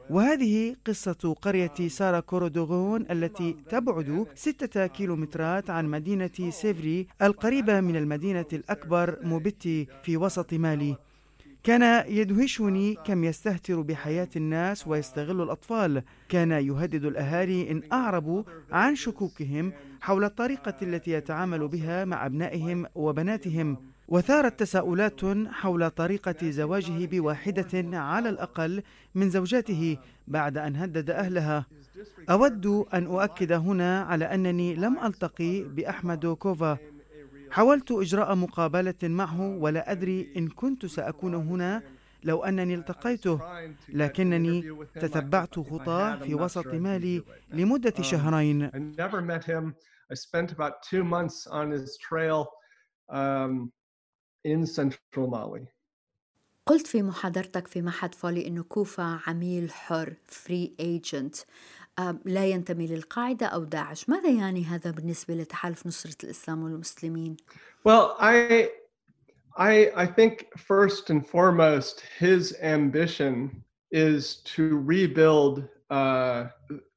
وهذه 0.09 0.75
قصة 0.85 1.35
قرية 1.41 1.87
سارا 1.87 2.19
كورودوغون 2.19 3.05
التي 3.11 3.55
تبعد 3.69 4.27
ستة 4.35 4.87
كيلومترات 4.87 5.69
عن 5.69 5.85
مدينة 5.85 6.49
سيفري 6.49 7.07
القريبة 7.21 7.81
من 7.81 7.95
المدينة 7.95 8.45
الأكبر 8.53 9.19
موبيتي 9.21 9.87
في 10.03 10.17
وسط 10.17 10.53
مالي. 10.53 10.95
كان 11.63 12.05
يدهشني 12.07 12.95
كم 13.05 13.23
يستهتر 13.23 13.81
بحياة 13.81 14.29
الناس 14.35 14.87
ويستغل 14.87 15.41
الأطفال. 15.41 16.03
كان 16.29 16.51
يهدد 16.51 17.05
الأهالي 17.05 17.71
إن 17.71 17.81
أعربوا 17.93 18.43
عن 18.71 18.95
شكوكهم 18.95 19.73
حول 20.01 20.23
الطريقة 20.23 20.73
التي 20.81 21.11
يتعامل 21.11 21.67
بها 21.67 22.05
مع 22.05 22.25
أبنائهم 22.25 22.85
وبناتهم. 22.95 23.77
وثارت 24.07 24.59
تساؤلات 24.59 25.21
حول 25.47 25.89
طريقة 25.89 26.49
زواجه 26.49 27.05
بواحدة 27.05 27.97
على 27.97 28.29
الأقل 28.29 28.83
من 29.15 29.29
زوجاته 29.29 29.97
بعد 30.27 30.57
أن 30.57 30.75
هدد 30.75 31.09
أهلها. 31.09 31.65
أود 32.29 32.85
أن 32.93 33.05
أؤكد 33.05 33.51
هنا 33.51 34.01
على 34.01 34.25
أنني 34.25 34.75
لم 34.75 34.99
ألتقي 35.05 35.63
بأحمد 35.63 36.25
كوفا. 36.25 36.77
حاولت 37.51 37.91
إجراء 37.91 38.35
مقابلة 38.35 38.95
معه 39.03 39.41
ولا 39.41 39.91
أدري 39.91 40.33
إن 40.37 40.47
كنت 40.49 40.85
سأكون 40.85 41.33
هنا 41.35 41.83
لو 42.23 42.43
أنني 42.43 42.75
التقيته 42.75 43.39
لكنني 43.89 44.61
تتبعت 44.99 45.59
خطاه 45.59 46.15
في 46.15 46.35
وسط 46.35 46.67
مالي 46.67 47.23
لمدة 47.53 47.93
um, 47.97 48.01
شهرين. 48.01 48.71
قلت 56.65 56.87
في 56.87 57.03
محاضرتك 57.03 57.67
في 57.67 57.81
معهد 57.81 58.15
فولي 58.15 58.47
أنه 58.47 58.63
كوفا 58.63 59.19
عميل 59.27 59.71
حر 59.71 60.15
free 60.25 60.75
agent 60.79 61.35
لا 62.25 62.45
ينتمي 62.45 62.87
للقاعدة 62.87 63.45
أو 63.45 63.63
داعش 63.63 64.09
ماذا 64.09 64.29
يعني 64.29 64.63
هذا 64.65 64.91
بالنسبة 64.91 65.33
لتحالف 65.33 65.87
نصرة 65.87 66.15
الإسلام 66.23 66.63
والمسلمين؟ 66.63 67.37
Well, 67.85 68.15
I, 68.19 68.69
I, 69.57 69.91
I 69.95 70.05
think 70.05 70.47
first 70.57 71.09
and 71.09 71.25
foremost 71.25 72.03
his 72.19 72.55
ambition 72.61 73.63
is 73.91 74.41
to 74.55 74.77
rebuild 74.93 75.63
uh, 75.89 76.47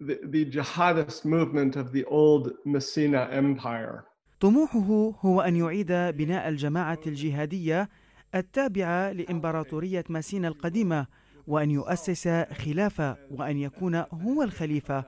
the, 0.00 0.18
the 0.24 0.44
jihadist 0.44 1.24
movement 1.24 1.76
of 1.76 1.92
the 1.92 2.04
old 2.04 2.52
Messina 2.64 3.28
Empire. 3.32 4.04
طموحه 4.40 5.14
هو 5.20 5.40
أن 5.40 5.56
يعيد 5.56 5.92
بناء 5.92 6.48
الجماعة 6.48 7.00
الجهادية 7.06 7.88
التابعة 8.34 9.12
لإمبراطورية 9.12 10.04
ماسينا 10.08 10.48
القديمة 10.48 11.06
وأن 11.46 11.70
يؤسس 11.70 12.28
خلافة 12.52 13.16
وأن 13.30 13.56
يكون 13.58 13.94
هو 13.94 14.42
الخليفة. 14.42 15.04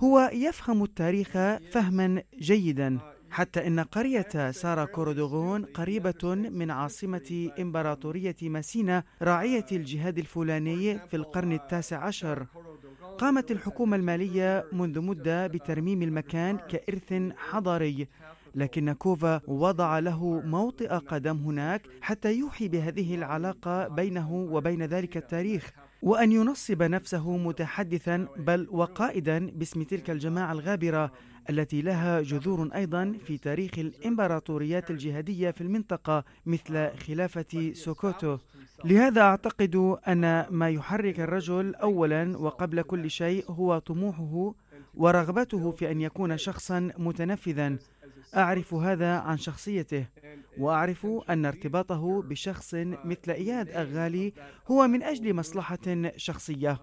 هو 0.00 0.30
يفهم 0.32 0.82
التاريخ 0.82 1.30
فهما 1.72 2.22
جيدا 2.38 2.98
حتى 3.30 3.66
إن 3.66 3.80
قرية 3.80 4.50
سارا 4.50 4.84
كورودوغون 4.84 5.64
قريبة 5.64 6.34
من 6.34 6.70
عاصمة 6.70 7.50
إمبراطورية 7.60 8.36
ماسينا 8.42 9.02
راعية 9.22 9.66
الجهاد 9.72 10.18
الفلاني 10.18 10.98
في 10.98 11.16
القرن 11.16 11.52
التاسع 11.52 12.04
عشر. 12.04 12.46
قامت 13.18 13.50
الحكومة 13.50 13.96
المالية 13.96 14.64
منذ 14.72 15.00
مدة 15.00 15.46
بترميم 15.46 16.02
المكان 16.02 16.56
كإرث 16.56 17.32
حضاري. 17.36 18.08
لكن 18.56 18.92
كوفا 18.92 19.40
وضع 19.46 19.98
له 19.98 20.40
موطئ 20.40 20.88
قدم 20.88 21.36
هناك 21.36 21.82
حتى 22.00 22.34
يوحي 22.38 22.68
بهذه 22.68 23.14
العلاقة 23.14 23.88
بينه 23.88 24.32
وبين 24.34 24.82
ذلك 24.82 25.16
التاريخ 25.16 25.70
وأن 26.02 26.32
ينصب 26.32 26.82
نفسه 26.82 27.36
متحدثا 27.36 28.28
بل 28.38 28.68
وقائدا 28.70 29.50
باسم 29.50 29.82
تلك 29.82 30.10
الجماعة 30.10 30.52
الغابرة 30.52 31.12
التي 31.50 31.82
لها 31.82 32.20
جذور 32.22 32.70
أيضا 32.74 33.12
في 33.26 33.38
تاريخ 33.38 33.78
الإمبراطوريات 33.78 34.90
الجهادية 34.90 35.50
في 35.50 35.60
المنطقة 35.60 36.24
مثل 36.46 36.90
خلافة 36.96 37.72
سوكوتو. 37.72 38.38
لهذا 38.84 39.20
أعتقد 39.20 39.96
أن 40.08 40.46
ما 40.50 40.70
يحرك 40.70 41.20
الرجل 41.20 41.74
أولا 41.74 42.38
وقبل 42.38 42.82
كل 42.82 43.10
شيء 43.10 43.44
هو 43.50 43.78
طموحه 43.78 44.54
ورغبته 44.94 45.70
في 45.70 45.90
أن 45.90 46.00
يكون 46.00 46.38
شخصا 46.38 46.90
متنفذا 46.98 47.76
أعرف 48.36 48.74
هذا 48.74 49.14
عن 49.14 49.38
شخصيته 49.38 50.06
وأعرف 50.58 51.06
أن 51.30 51.46
ارتباطه 51.46 52.22
بشخص 52.22 52.74
مثل 53.04 53.30
إياد 53.30 53.68
أغالي 53.68 54.32
هو 54.68 54.86
من 54.86 55.02
أجل 55.02 55.34
مصلحة 55.34 56.10
شخصية. 56.16 56.78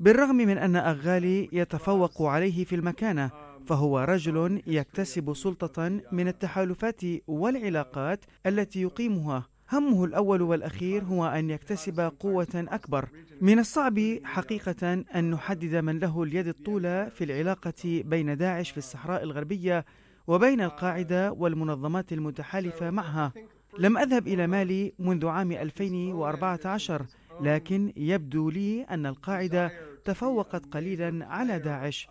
بالرغم 0.00 0.36
من 0.36 0.58
أن 0.58 0.76
أغالي 0.76 1.48
يتفوق 1.52 2.22
عليه 2.22 2.64
في 2.64 2.74
المكانة 2.74 3.30
فهو 3.66 3.98
رجل 3.98 4.62
يكتسب 4.66 5.34
سلطة 5.34 6.00
من 6.12 6.28
التحالفات 6.28 7.00
والعلاقات 7.26 8.24
التي 8.46 8.82
يقيمها. 8.82 9.46
همه 9.72 10.04
الأول 10.04 10.42
والأخير 10.42 11.04
هو 11.04 11.26
أن 11.26 11.50
يكتسب 11.50 12.00
قوة 12.20 12.46
أكبر. 12.54 13.08
من 13.40 13.58
الصعب 13.58 14.00
حقيقة 14.24 14.92
أن 15.14 15.30
نحدد 15.30 15.74
من 15.76 15.98
له 15.98 16.22
اليد 16.22 16.48
الطولى 16.48 17.10
في 17.14 17.24
العلاقة 17.24 18.02
بين 18.04 18.36
داعش 18.36 18.70
في 18.70 18.78
الصحراء 18.78 19.22
الغربية 19.22 19.84
وبين 20.28 20.60
القاعدة 20.60 21.32
والمنظمات 21.32 22.12
المتحالفة 22.12 22.90
معها. 22.90 23.32
لم 23.78 23.98
أذهب 23.98 24.28
إلى 24.28 24.46
مالي 24.46 24.92
منذ 24.98 25.26
عام 25.26 25.52
2014 25.52 27.06
لكن 27.40 27.92
يبدو 27.96 28.50
لي 28.50 28.82
أن 28.82 29.06
القاعدة 29.06 29.72
تفوقت 30.04 30.66
قليلا 30.74 31.26
على 31.26 31.58
داعش. 31.58 32.08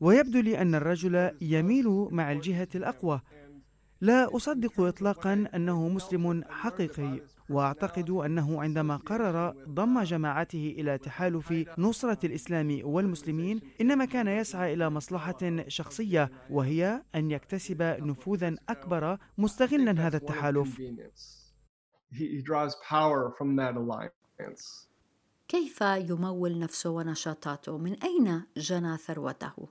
ويبدو 0.00 0.40
لي 0.40 0.62
أن 0.62 0.74
الرجل 0.74 1.30
يميل 1.40 2.08
مع 2.10 2.32
الجهة 2.32 2.68
الأقوى. 2.74 3.20
لا 4.00 4.36
أصدق 4.36 4.80
إطلاقا 4.80 5.46
أنه 5.54 5.88
مسلم 5.88 6.44
حقيقي. 6.48 7.20
واعتقد 7.50 8.10
أنه 8.10 8.62
عندما 8.62 8.96
قرر 8.96 9.54
ضم 9.68 10.02
جماعته 10.02 10.74
إلى 10.78 10.98
تحالف 10.98 11.54
نصرة 11.78 12.18
الإسلام 12.24 12.80
والمسلمين 12.82 13.60
إنما 13.80 14.04
كان 14.04 14.28
يسعى 14.28 14.74
إلى 14.74 14.90
مصلحة 14.90 15.68
شخصية 15.68 16.30
وهي 16.50 17.02
أن 17.14 17.30
يكتسب 17.30 17.82
نفوذا 17.82 18.56
أكبر 18.68 19.18
مستغلا 19.38 20.06
هذا 20.06 20.16
التحالف. 20.16 20.80
كيف 25.48 25.80
يمول 25.80 26.58
نفسه 26.58 26.90
ونشاطاته؟ 26.90 27.78
من 27.78 27.96
أين 28.02 28.42
جنى 28.56 28.96
ثروته؟ 28.96 29.68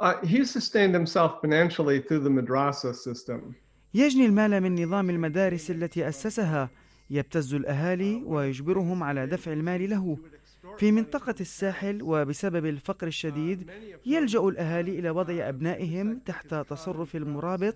Uh, 0.00 0.14
he 0.22 0.44
sustained 0.44 0.94
himself 0.94 1.40
financially 1.40 2.00
through 2.00 2.20
the 2.20 2.30
madrasa 2.30 2.94
system. 2.94 3.56
يجني 3.94 4.26
المال 4.26 4.60
من 4.60 4.84
نظام 4.84 5.10
المدارس 5.10 5.70
التي 5.70 6.08
أسسها. 6.08 6.70
يبتز 7.10 7.54
الأهالي 7.54 8.22
ويجبرهم 8.26 9.02
على 9.02 9.26
دفع 9.26 9.52
المال 9.52 9.90
له. 9.90 10.18
في 10.78 10.92
منطقة 10.92 11.34
الساحل 11.40 12.02
وبسبب 12.02 12.66
الفقر 12.66 13.06
الشديد 13.06 13.70
يلجأ 14.06 14.40
الأهالي 14.40 14.98
إلى 14.98 15.10
وضع 15.10 15.48
أبنائهم 15.48 16.18
تحت 16.18 16.54
تصرف 16.54 17.16
المرابط 17.16 17.74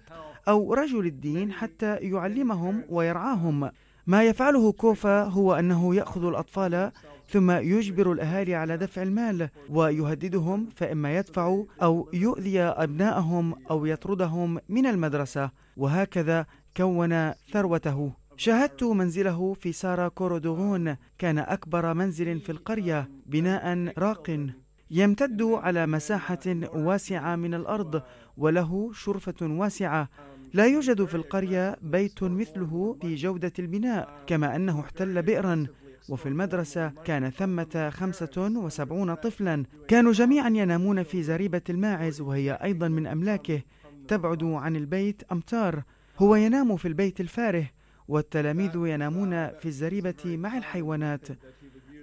أو 0.49 0.75
رجل 0.75 1.07
الدين 1.07 1.53
حتى 1.53 1.97
يعلمهم 1.97 2.85
ويرعاهم. 2.89 3.71
ما 4.07 4.25
يفعله 4.25 4.73
كوفا 4.73 5.23
هو 5.25 5.55
أنه 5.55 5.95
يأخذ 5.95 6.25
الأطفال 6.25 6.93
ثم 7.29 7.51
يجبر 7.51 8.13
الأهالي 8.13 8.55
على 8.55 8.77
دفع 8.77 9.03
المال 9.03 9.49
ويهددهم 9.71 10.69
فإما 10.77 11.17
يدفعوا 11.17 11.65
أو 11.83 12.09
يؤذي 12.13 12.61
أبنائهم 12.61 13.55
أو 13.71 13.87
يطردهم 13.87 14.59
من 14.69 14.87
المدرسة. 14.87 15.51
وهكذا 15.77 16.47
كون 16.77 17.33
ثروته. 17.53 18.13
شاهدت 18.37 18.85
منزله 18.85 19.55
في 19.55 19.73
سارا 19.73 20.09
كورودوغون 20.09 20.97
كان 21.19 21.39
أكبر 21.39 21.95
منزل 21.95 22.41
في 22.41 22.53
القرية 22.53 23.09
بناء 23.27 23.93
راق 23.99 24.51
يمتد 24.91 25.43
على 25.43 25.87
مساحة 25.87 26.39
واسعة 26.75 27.37
من 27.37 27.55
الأرض 27.55 28.03
وله 28.37 28.93
شرفة 28.93 29.35
واسعة. 29.43 30.09
لا 30.55 30.67
يوجد 30.67 31.05
في 31.05 31.15
القرية 31.15 31.77
بيت 31.83 32.23
مثله 32.23 32.97
في 33.03 33.15
جودة 33.15 33.53
البناء 33.59 34.25
كما 34.27 34.57
أنه 34.57 34.81
احتل 34.81 35.23
بئرا. 35.23 35.67
وفي 36.09 36.29
المدرسة 36.29 36.89
كان 36.89 37.31
ثمة 37.31 37.91
خمسة 37.91 38.53
وسبعون 38.57 39.15
طفلا. 39.15 39.65
كانوا 39.89 40.13
جميعا 40.13 40.49
ينامون 40.49 41.03
في 41.03 41.23
زريبة 41.23 41.63
الماعز 41.71 42.21
وهي 42.21 42.53
أيضا 42.53 42.89
من 42.89 43.07
أملاكه. 43.07 43.63
تبعد 44.09 44.45
عن 44.45 44.77
البيت 44.77 45.23
أمتار. 45.33 45.83
هو 46.19 46.35
ينام 46.35 46.77
في 46.77 46.89
البيت 46.89 47.21
الفاره 47.21 47.71
والتلاميذ 48.09 48.71
ينامون 48.77 49.31
في 49.49 49.67
الزريبة 49.67 50.37
مع 50.37 50.59
الحيوانات. 50.59 51.29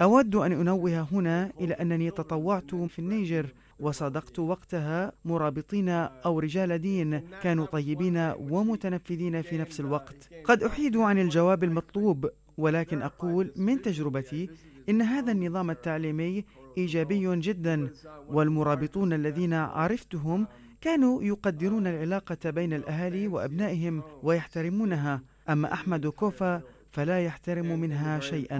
أود 0.01 0.35
أن 0.35 0.51
أنوه 0.51 1.07
هنا 1.11 1.51
إلى 1.61 1.73
أنني 1.73 2.11
تطوعت 2.11 2.75
في 2.75 2.99
النيجر 2.99 3.53
وصادقت 3.79 4.39
وقتها 4.39 5.11
مرابطين 5.25 5.89
أو 5.89 6.39
رجال 6.39 6.77
دين 6.81 7.19
كانوا 7.43 7.65
طيبين 7.65 8.33
ومتنفذين 8.39 9.41
في 9.41 9.57
نفس 9.57 9.79
الوقت. 9.79 10.29
قد 10.43 10.63
أحيد 10.63 10.97
عن 10.97 11.19
الجواب 11.19 11.63
المطلوب 11.63 12.29
ولكن 12.57 13.01
أقول 13.01 13.51
من 13.55 13.81
تجربتي 13.81 14.49
إن 14.89 15.01
هذا 15.01 15.31
النظام 15.31 15.71
التعليمي 15.71 16.45
إيجابي 16.77 17.35
جدا 17.39 17.89
والمرابطون 18.29 19.13
الذين 19.13 19.53
عرفتهم 19.53 20.47
كانوا 20.81 21.23
يقدرون 21.23 21.87
العلاقة 21.87 22.49
بين 22.49 22.73
الأهالي 22.73 23.27
وأبنائهم 23.27 24.03
ويحترمونها 24.23 25.21
أما 25.49 25.73
أحمد 25.73 26.07
كوفا 26.07 26.61
فلا 26.91 27.25
يحترم 27.25 27.79
منها 27.79 28.19
شيئا. 28.19 28.57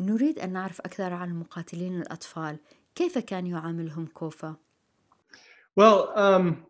نريد 0.00 0.38
أن 0.38 0.52
نعرف 0.52 0.80
أكثر 0.80 1.12
عن 1.12 1.30
المقاتلين 1.30 2.00
الأطفال. 2.00 2.58
كيف 2.94 3.18
كان 3.18 3.46
يعاملهم 3.46 4.06
كوفا؟ 4.06 4.56
Well, 5.74 6.12
um, 6.16 6.66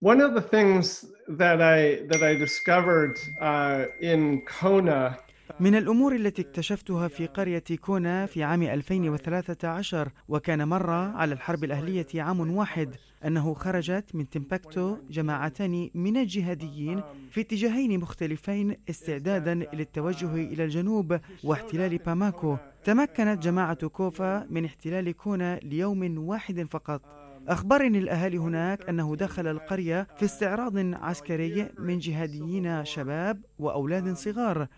one 0.00 0.20
of 0.20 0.34
the 0.34 0.40
things 0.40 1.04
that 1.28 1.62
I 1.62 2.06
that 2.10 2.22
I 2.22 2.34
discovered 2.34 3.16
uh, 3.40 3.84
in 4.00 4.42
Kona 4.42 5.18
من 5.60 5.74
الأمور 5.74 6.14
التي 6.14 6.42
اكتشفتها 6.42 7.08
في 7.08 7.26
قرية 7.26 7.64
كونا 7.80 8.26
في 8.26 8.42
عام 8.42 8.62
2013 8.62 10.08
وكان 10.28 10.68
مر 10.68 10.90
على 10.90 11.32
الحرب 11.34 11.64
الأهلية 11.64 12.06
عام 12.14 12.56
واحد 12.56 12.94
أنه 13.26 13.54
خرجت 13.54 14.04
من 14.14 14.30
تمبكتو 14.30 14.96
جماعتان 15.10 15.90
من 15.94 16.16
الجهاديين 16.16 17.02
في 17.30 17.40
اتجاهين 17.40 18.00
مختلفين 18.00 18.76
استعدادا 18.90 19.54
للتوجه 19.54 20.34
إلى 20.34 20.64
الجنوب 20.64 21.18
واحتلال 21.44 21.98
باماكو. 21.98 22.56
تمكنت 22.84 23.42
جماعة 23.42 23.86
كوفا 23.86 24.46
من 24.50 24.64
احتلال 24.64 25.12
كونا 25.12 25.56
ليوم 25.62 26.18
واحد 26.18 26.66
فقط. 26.70 27.02
أخبرني 27.48 27.98
الأهالي 27.98 28.38
هناك 28.38 28.88
أنه 28.88 29.16
دخل 29.16 29.46
القرية 29.46 30.06
في 30.16 30.24
استعراض 30.24 30.72
عسكري 30.76 31.68
من 31.78 31.98
جهاديين 31.98 32.84
شباب 32.84 33.40
وأولاد 33.58 34.12
صغار. 34.16 34.68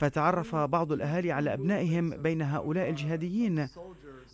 فتعرف 0.00 0.56
بعض 0.56 0.92
الأهالي 0.92 1.32
على 1.32 1.54
أبنائهم 1.54 2.10
بين 2.22 2.42
هؤلاء 2.42 2.90
الجهاديين. 2.90 3.68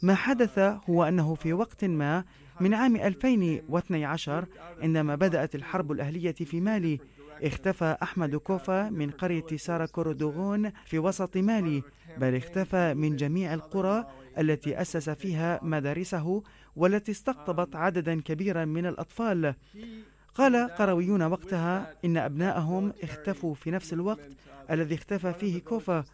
ما 0.03 0.15
حدث 0.15 0.59
هو 0.91 1.05
أنه 1.05 1.35
في 1.35 1.53
وقت 1.53 1.85
ما 1.85 2.25
من 2.61 2.75
عام 2.75 2.97
2012 2.97 4.45
عندما 4.83 5.15
بدأت 5.15 5.55
الحرب 5.55 5.93
الأهلية 5.93 6.33
في 6.33 6.61
مالي 6.61 7.01
اختفى 7.43 7.97
أحمد 8.03 8.37
كوفا 8.37 8.91
من 8.91 9.11
قرية 9.11 9.47
سارا 9.57 9.87
كوردوغون 9.87 10.71
في 10.85 10.99
وسط 10.99 11.37
مالي 11.37 11.83
بل 12.19 12.35
اختفى 12.35 12.95
من 12.95 13.17
جميع 13.17 13.55
القرى 13.55 14.07
التي 14.39 14.81
أسس 14.81 15.11
فيها 15.11 15.61
مدارسه 15.63 16.43
والتي 16.77 17.13
استقطبت 17.13 17.77
عددا 17.77 18.21
كبيرا 18.21 18.65
من 18.65 18.87
الأطفال. 18.87 19.55
قال 20.39 20.69
قرويون 20.69 21.23
وقتها 21.23 21.95
إن 22.05 22.17
أبنائهم 22.17 22.93
اختفوا 23.03 23.55
في 23.55 23.71
نفس 23.71 23.93
الوقت 23.93 24.31
الذي 24.71 24.95
اختفى 24.95 25.33
فيه 25.33 25.61
كوفا 25.61 26.05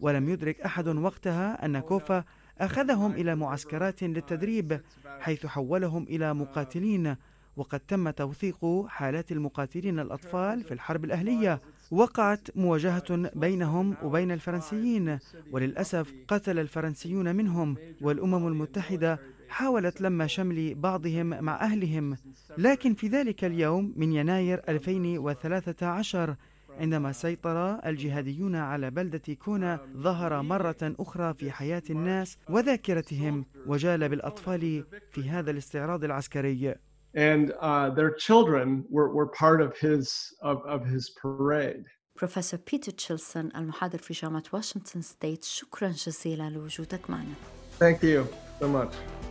ولم 0.00 0.28
يدرك 0.28 0.60
أحد 0.60 0.88
وقتها 0.88 1.64
أن 1.64 1.80
كوفا 1.80 2.24
أخذهم 2.58 3.12
إلى 3.12 3.34
معسكرات 3.34 4.02
للتدريب 4.02 4.80
حيث 5.20 5.46
حولهم 5.46 6.02
إلى 6.02 6.34
مقاتلين 6.34 7.16
وقد 7.56 7.80
تم 7.80 8.10
توثيق 8.10 8.86
حالات 8.88 9.32
المقاتلين 9.32 10.00
الأطفال 10.00 10.64
في 10.64 10.74
الحرب 10.74 11.04
الأهلية. 11.04 11.60
وقعت 11.90 12.56
مواجهة 12.56 13.30
بينهم 13.34 13.94
وبين 14.02 14.30
الفرنسيين 14.30 15.18
وللأسف 15.52 16.14
قتل 16.28 16.58
الفرنسيون 16.58 17.36
منهم 17.36 17.76
والأمم 18.00 18.46
المتحدة 18.48 19.18
حاولت 19.48 20.00
لم 20.00 20.26
شمل 20.26 20.74
بعضهم 20.74 21.26
مع 21.26 21.60
أهلهم 21.60 22.16
لكن 22.58 22.94
في 22.94 23.08
ذلك 23.08 23.44
اليوم 23.44 23.92
من 23.96 24.12
يناير 24.12 24.62
2013 24.68 26.36
عندما 26.80 27.12
سيطر 27.12 27.88
الجهاديون 27.88 28.56
على 28.56 28.90
بلدة 28.90 29.34
كونا 29.34 29.80
ظهر 29.96 30.42
مرة 30.42 30.76
أخرى 30.82 31.34
في 31.34 31.50
حياة 31.50 31.82
الناس 31.90 32.38
وذاكرتهم 32.50 33.44
وجال 33.66 34.08
بالأطفال 34.08 34.84
في 35.10 35.30
هذا 35.30 35.50
الاستعراض 35.50 36.04
العسكري. 36.04 36.74
And 37.14 37.52
uh, 37.60 37.88
their 37.90 38.10
children 38.10 38.84
were, 38.90 39.08
were 39.16 39.26
part 39.26 39.62
of 39.62 39.70
his, 39.78 40.34
of, 40.42 40.58
of 40.66 40.84
his 40.84 41.10
parade. 41.22 41.84
بروفيسور 42.16 42.60
بيتر 42.72 42.92
تشيلسون 42.92 43.50
المحاضر 43.56 43.98
في 43.98 44.14
جامعة 44.14 44.42
واشنطن 44.52 45.00
ستيت 45.00 45.44
شكرا 45.44 45.88
جزيلا 45.88 46.50
لوجودك 46.50 47.10
معنا. 47.10 47.34
Thank 47.80 48.02
you 48.02 48.26
so 48.60 48.68
much. 48.68 49.25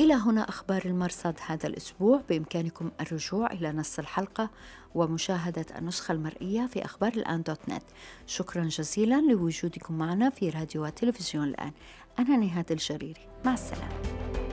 إلى 0.00 0.14
هنا 0.14 0.48
أخبار 0.48 0.82
المرصد 0.84 1.34
هذا 1.46 1.66
الأسبوع. 1.66 2.22
بإمكانكم 2.28 2.90
الرجوع 3.00 3.52
إلى 3.52 3.72
نص 3.72 3.98
الحلقة 3.98 4.50
ومشاهدة 4.94 5.66
النسخة 5.78 6.12
المرئية 6.12 6.66
في 6.66 6.84
أخبار 6.84 7.12
الآن 7.12 7.42
dot 7.42 7.68
net. 7.68 7.82
شكرا 8.26 8.64
جزيلا 8.64 9.20
لوجودكم 9.20 9.98
معنا 9.98 10.30
في 10.30 10.50
راديو 10.50 10.84
وتلفزيون 10.84 11.48
الآن. 11.48 11.72
أنا 12.18 12.36
نهاد 12.36 12.72
الجريري. 12.72 13.28
مع 13.44 13.54
السلامة. 13.54 14.43